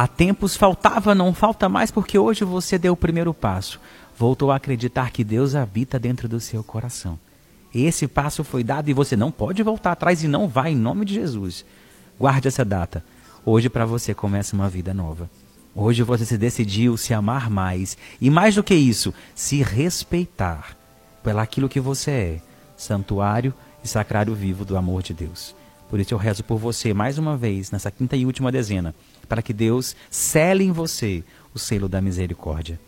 Há 0.00 0.06
tempos 0.08 0.56
faltava, 0.56 1.14
não 1.14 1.34
falta 1.34 1.68
mais, 1.68 1.90
porque 1.90 2.18
hoje 2.18 2.42
você 2.42 2.78
deu 2.78 2.94
o 2.94 2.96
primeiro 2.96 3.34
passo. 3.34 3.78
Voltou 4.16 4.50
a 4.50 4.56
acreditar 4.56 5.10
que 5.10 5.22
Deus 5.22 5.54
habita 5.54 5.98
dentro 5.98 6.26
do 6.26 6.40
seu 6.40 6.64
coração. 6.64 7.18
Esse 7.74 8.08
passo 8.08 8.42
foi 8.42 8.64
dado 8.64 8.88
e 8.88 8.94
você 8.94 9.14
não 9.14 9.30
pode 9.30 9.62
voltar 9.62 9.92
atrás 9.92 10.24
e 10.24 10.26
não 10.26 10.48
vai 10.48 10.72
em 10.72 10.74
nome 10.74 11.04
de 11.04 11.12
Jesus. 11.12 11.66
Guarde 12.18 12.48
essa 12.48 12.64
data. 12.64 13.04
Hoje 13.44 13.68
para 13.68 13.84
você 13.84 14.14
começa 14.14 14.56
uma 14.56 14.70
vida 14.70 14.94
nova. 14.94 15.28
Hoje 15.74 16.02
você 16.02 16.24
se 16.24 16.38
decidiu 16.38 16.96
se 16.96 17.12
amar 17.12 17.50
mais 17.50 17.98
e 18.18 18.30
mais 18.30 18.54
do 18.54 18.64
que 18.64 18.74
isso, 18.74 19.12
se 19.34 19.62
respeitar 19.62 20.78
pelo 21.22 21.40
aquilo 21.40 21.68
que 21.68 21.78
você 21.78 22.10
é, 22.10 22.40
santuário 22.74 23.52
e 23.84 23.86
sacrário 23.86 24.34
vivo 24.34 24.64
do 24.64 24.78
amor 24.78 25.02
de 25.02 25.12
Deus. 25.12 25.54
Por 25.90 25.98
isso 25.98 26.14
eu 26.14 26.18
rezo 26.18 26.44
por 26.44 26.56
você 26.56 26.94
mais 26.94 27.18
uma 27.18 27.36
vez 27.36 27.72
nessa 27.72 27.90
quinta 27.90 28.16
e 28.16 28.24
última 28.24 28.52
dezena, 28.52 28.94
para 29.28 29.42
que 29.42 29.52
Deus 29.52 29.96
cele 30.08 30.62
em 30.62 30.70
você 30.70 31.24
o 31.52 31.58
selo 31.58 31.88
da 31.88 32.00
misericórdia. 32.00 32.78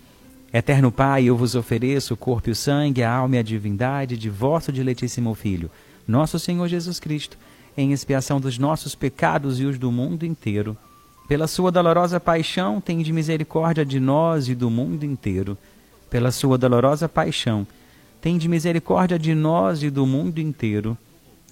Eterno 0.53 0.93
Pai, 0.93 1.25
eu 1.25 1.37
vos 1.37 1.57
ofereço 1.57 2.15
o 2.15 2.17
corpo 2.17 2.49
e 2.49 2.53
o 2.53 2.55
sangue, 2.55 3.03
a 3.03 3.13
alma 3.13 3.35
e 3.35 3.39
a 3.41 3.43
divindade 3.43 4.17
de 4.17 4.31
vosso 4.31 4.71
diletíssimo 4.71 5.35
Filho, 5.35 5.69
nosso 6.07 6.39
Senhor 6.39 6.69
Jesus 6.69 7.01
Cristo, 7.01 7.37
em 7.77 7.91
expiação 7.91 8.41
dos 8.41 8.57
nossos 8.57 8.95
pecados 8.95 9.59
e 9.59 9.65
os 9.65 9.79
do 9.79 9.91
mundo 9.91 10.25
inteiro. 10.25 10.77
Pela 11.27 11.49
sua 11.49 11.73
dolorosa 11.73 12.21
paixão, 12.21 12.81
tem 12.81 13.03
de 13.03 13.13
misericórdia 13.13 13.85
de 13.85 13.99
nós 13.99 14.49
e 14.49 14.55
do 14.55 14.71
mundo 14.71 15.05
inteiro. 15.05 15.59
Pela 16.09 16.31
sua 16.31 16.57
dolorosa 16.57 17.09
paixão, 17.09 17.67
tem 18.21 18.39
de 18.39 18.49
misericórdia 18.49 19.19
de 19.19 19.35
nós 19.35 19.83
e 19.83 19.91
do 19.91 20.07
mundo 20.07 20.39
inteiro. 20.39 20.97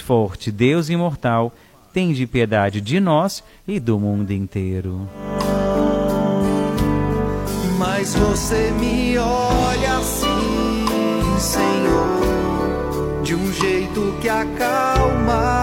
Forte, 0.00 0.50
Deus 0.50 0.90
Imortal, 0.90 1.52
tem 1.92 2.12
de 2.12 2.26
piedade 2.26 2.80
de 2.80 2.98
nós 2.98 3.42
e 3.68 3.78
do 3.78 3.98
mundo 3.98 4.32
inteiro. 4.32 5.08
Mas 7.78 8.14
você 8.14 8.72
me 8.72 9.16
olha 9.16 9.96
assim, 9.98 11.38
Senhor, 11.38 13.22
de 13.22 13.34
um 13.34 13.52
jeito 13.52 14.16
que 14.20 14.28
acalma 14.28 15.59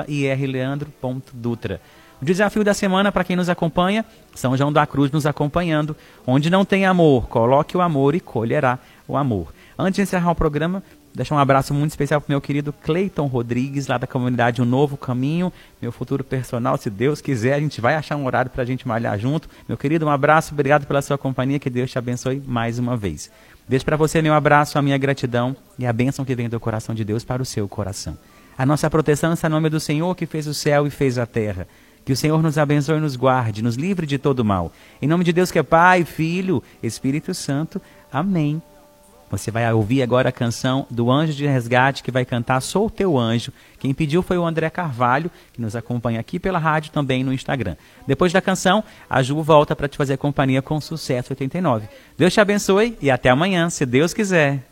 irleandro.dutra. 0.07 1.81
O 2.21 2.25
desafio 2.25 2.63
da 2.63 2.75
semana 2.75 3.11
para 3.11 3.25
quem 3.25 3.35
nos 3.35 3.49
acompanha, 3.49 4.05
São 4.35 4.55
João 4.55 4.71
da 4.71 4.87
Cruz 4.87 5.11
nos 5.11 5.25
acompanhando. 5.25 5.97
Onde 6.27 6.51
não 6.51 6.67
tem 6.67 6.85
amor, 6.85 7.27
coloque 7.29 7.75
o 7.75 7.81
amor 7.81 8.15
e 8.15 8.21
colherá 8.21 8.79
o 9.09 9.17
amor. 9.17 9.55
Antes 9.79 9.97
de 9.97 10.03
encerrar 10.03 10.31
o 10.31 10.35
programa, 10.35 10.83
deixar 11.15 11.35
um 11.35 11.39
abraço 11.39 11.73
muito 11.73 11.93
especial 11.93 12.21
para 12.21 12.31
meu 12.31 12.39
querido 12.39 12.75
Cleiton 12.75 13.27
Rodrigues, 13.27 13.87
lá 13.87 13.97
da 13.97 14.07
comunidade 14.07 14.61
Um 14.61 14.67
Novo 14.67 14.99
Caminho, 14.99 15.51
meu 15.81 15.91
futuro 15.91 16.23
personal, 16.23 16.77
se 16.77 16.91
Deus 16.91 17.23
quiser, 17.23 17.55
a 17.55 17.61
gente 17.61 17.81
vai 17.81 17.95
achar 17.95 18.17
um 18.17 18.27
horário 18.27 18.51
para 18.51 18.65
a 18.65 18.67
gente 18.67 18.87
malhar 18.87 19.19
junto. 19.19 19.49
Meu 19.67 19.79
querido, 19.79 20.05
um 20.05 20.11
abraço, 20.11 20.53
obrigado 20.53 20.87
pela 20.87 21.01
sua 21.01 21.17
companhia, 21.17 21.59
que 21.59 21.71
Deus 21.71 21.91
te 21.91 21.97
abençoe 21.97 22.43
mais 22.47 22.79
uma 22.79 22.99
vez. 22.99 23.31
Deixo 23.67 23.85
para 23.87 23.97
você 23.97 24.21
meu 24.21 24.35
abraço, 24.35 24.79
a 24.79 24.83
minha 24.83 24.99
gratidão 24.99 25.57
e 25.79 25.87
a 25.87 25.93
bênção 25.93 26.23
que 26.23 26.35
vem 26.35 26.51
do 26.51 26.61
coração 26.61 26.95
de 26.95 27.03
Deus 27.03 27.25
para 27.25 27.41
o 27.41 27.47
seu 27.47 27.67
coração. 27.67 28.19
A 28.59 28.67
nossa 28.67 28.91
proteção 28.91 29.33
está 29.33 29.49
no 29.49 29.55
nome 29.55 29.71
do 29.71 29.81
Senhor 29.81 30.15
que 30.15 30.27
fez 30.27 30.47
o 30.47 30.53
céu 30.53 30.87
e 30.87 30.91
fez 30.91 31.17
a 31.17 31.25
terra. 31.25 31.67
Que 32.05 32.13
o 32.13 32.17
Senhor 32.17 32.43
nos 32.43 32.59
abençoe 32.59 32.97
e 32.97 33.01
nos 33.01 33.17
guarde, 33.17 33.63
nos 33.63 33.77
livre 33.77 34.07
de 34.07 34.19
todo 34.19 34.45
mal. 34.45 34.73
Em 35.01 35.07
nome 35.07 35.25
de 35.25 35.33
Deus 35.33 35.51
que 35.51 35.59
é 35.59 35.63
Pai, 35.63 36.05
Filho, 36.05 36.63
Espírito 36.83 37.35
Santo. 37.35 37.81
Amém. 38.13 38.61
Você 39.31 39.49
vai 39.53 39.73
ouvir 39.73 40.03
agora 40.03 40.31
a 40.31 40.33
canção 40.33 40.87
do 40.91 41.09
Anjo 41.09 41.33
de 41.33 41.47
Resgate 41.47 42.03
que 42.03 42.11
vai 42.11 42.25
cantar 42.25 42.61
Sou 42.61 42.91
Teu 42.91 43.17
Anjo. 43.17 43.53
Quem 43.79 43.95
pediu 43.95 44.23
foi 44.23 44.37
o 44.37 44.45
André 44.45 44.69
Carvalho, 44.71 45.31
que 45.53 45.63
nos 45.63 45.77
acompanha 45.77 46.19
aqui 46.19 46.41
pela 46.41 46.59
rádio 46.59 46.91
também 46.91 47.23
no 47.23 47.33
Instagram. 47.33 47.77
Depois 48.09 48.33
da 48.33 48.41
canção, 48.41 48.83
a 49.09 49.23
Ju 49.23 49.41
volta 49.41 49.77
para 49.77 49.87
te 49.87 49.97
fazer 49.97 50.17
companhia 50.17 50.61
com 50.61 50.81
Sucesso 50.81 51.33
89. 51.33 51.87
Deus 52.19 52.35
te 52.35 52.41
abençoe 52.41 52.99
e 53.01 53.09
até 53.09 53.31
amanhã, 53.31 53.71
se 53.71 53.87
Deus 53.87 54.13
quiser. 54.13 54.65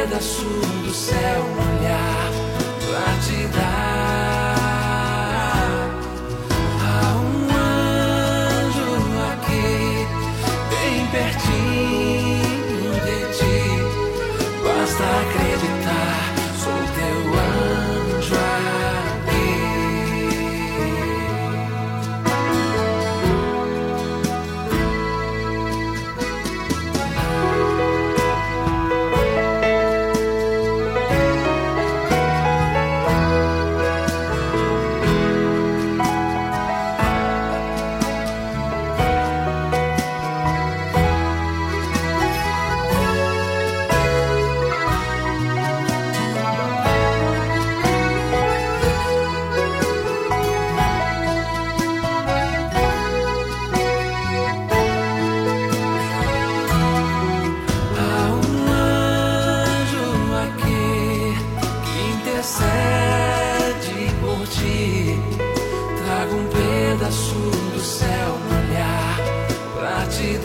pedaço 0.00 0.46
do 0.82 0.94
céu. 0.94 1.59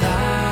life. 0.05 0.44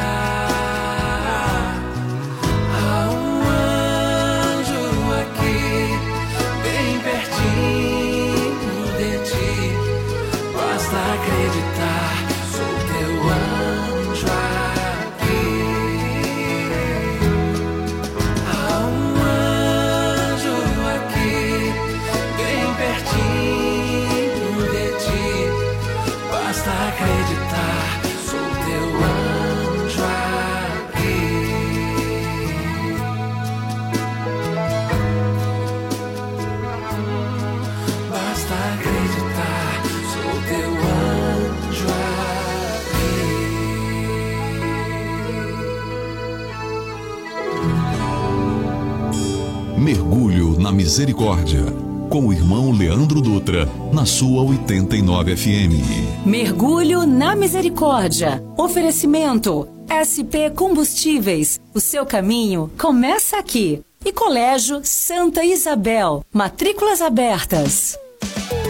Misericórdia, 50.73 51.63
com 52.09 52.25
o 52.27 52.33
irmão 52.33 52.71
Leandro 52.71 53.21
Dutra, 53.21 53.69
na 53.93 54.07
sua 54.07 54.41
89 54.41 55.37
FM. 55.37 56.25
Mergulho 56.25 57.05
na 57.05 57.35
Misericórdia. 57.35 58.43
Oferecimento: 58.57 59.67
SP 59.87 60.49
Combustíveis. 60.49 61.59
O 61.75 61.79
seu 61.79 62.07
caminho 62.07 62.71
começa 62.77 63.37
aqui. 63.37 63.81
E 64.03 64.11
Colégio 64.11 64.81
Santa 64.83 65.45
Isabel. 65.45 66.25
Matrículas 66.33 67.01
abertas. 67.01 67.97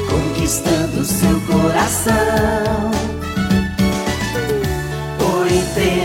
Conquistando 0.09 1.05
seu 1.05 1.39
coração. 1.47 2.13
Por 5.17 5.47
entre 5.47 6.02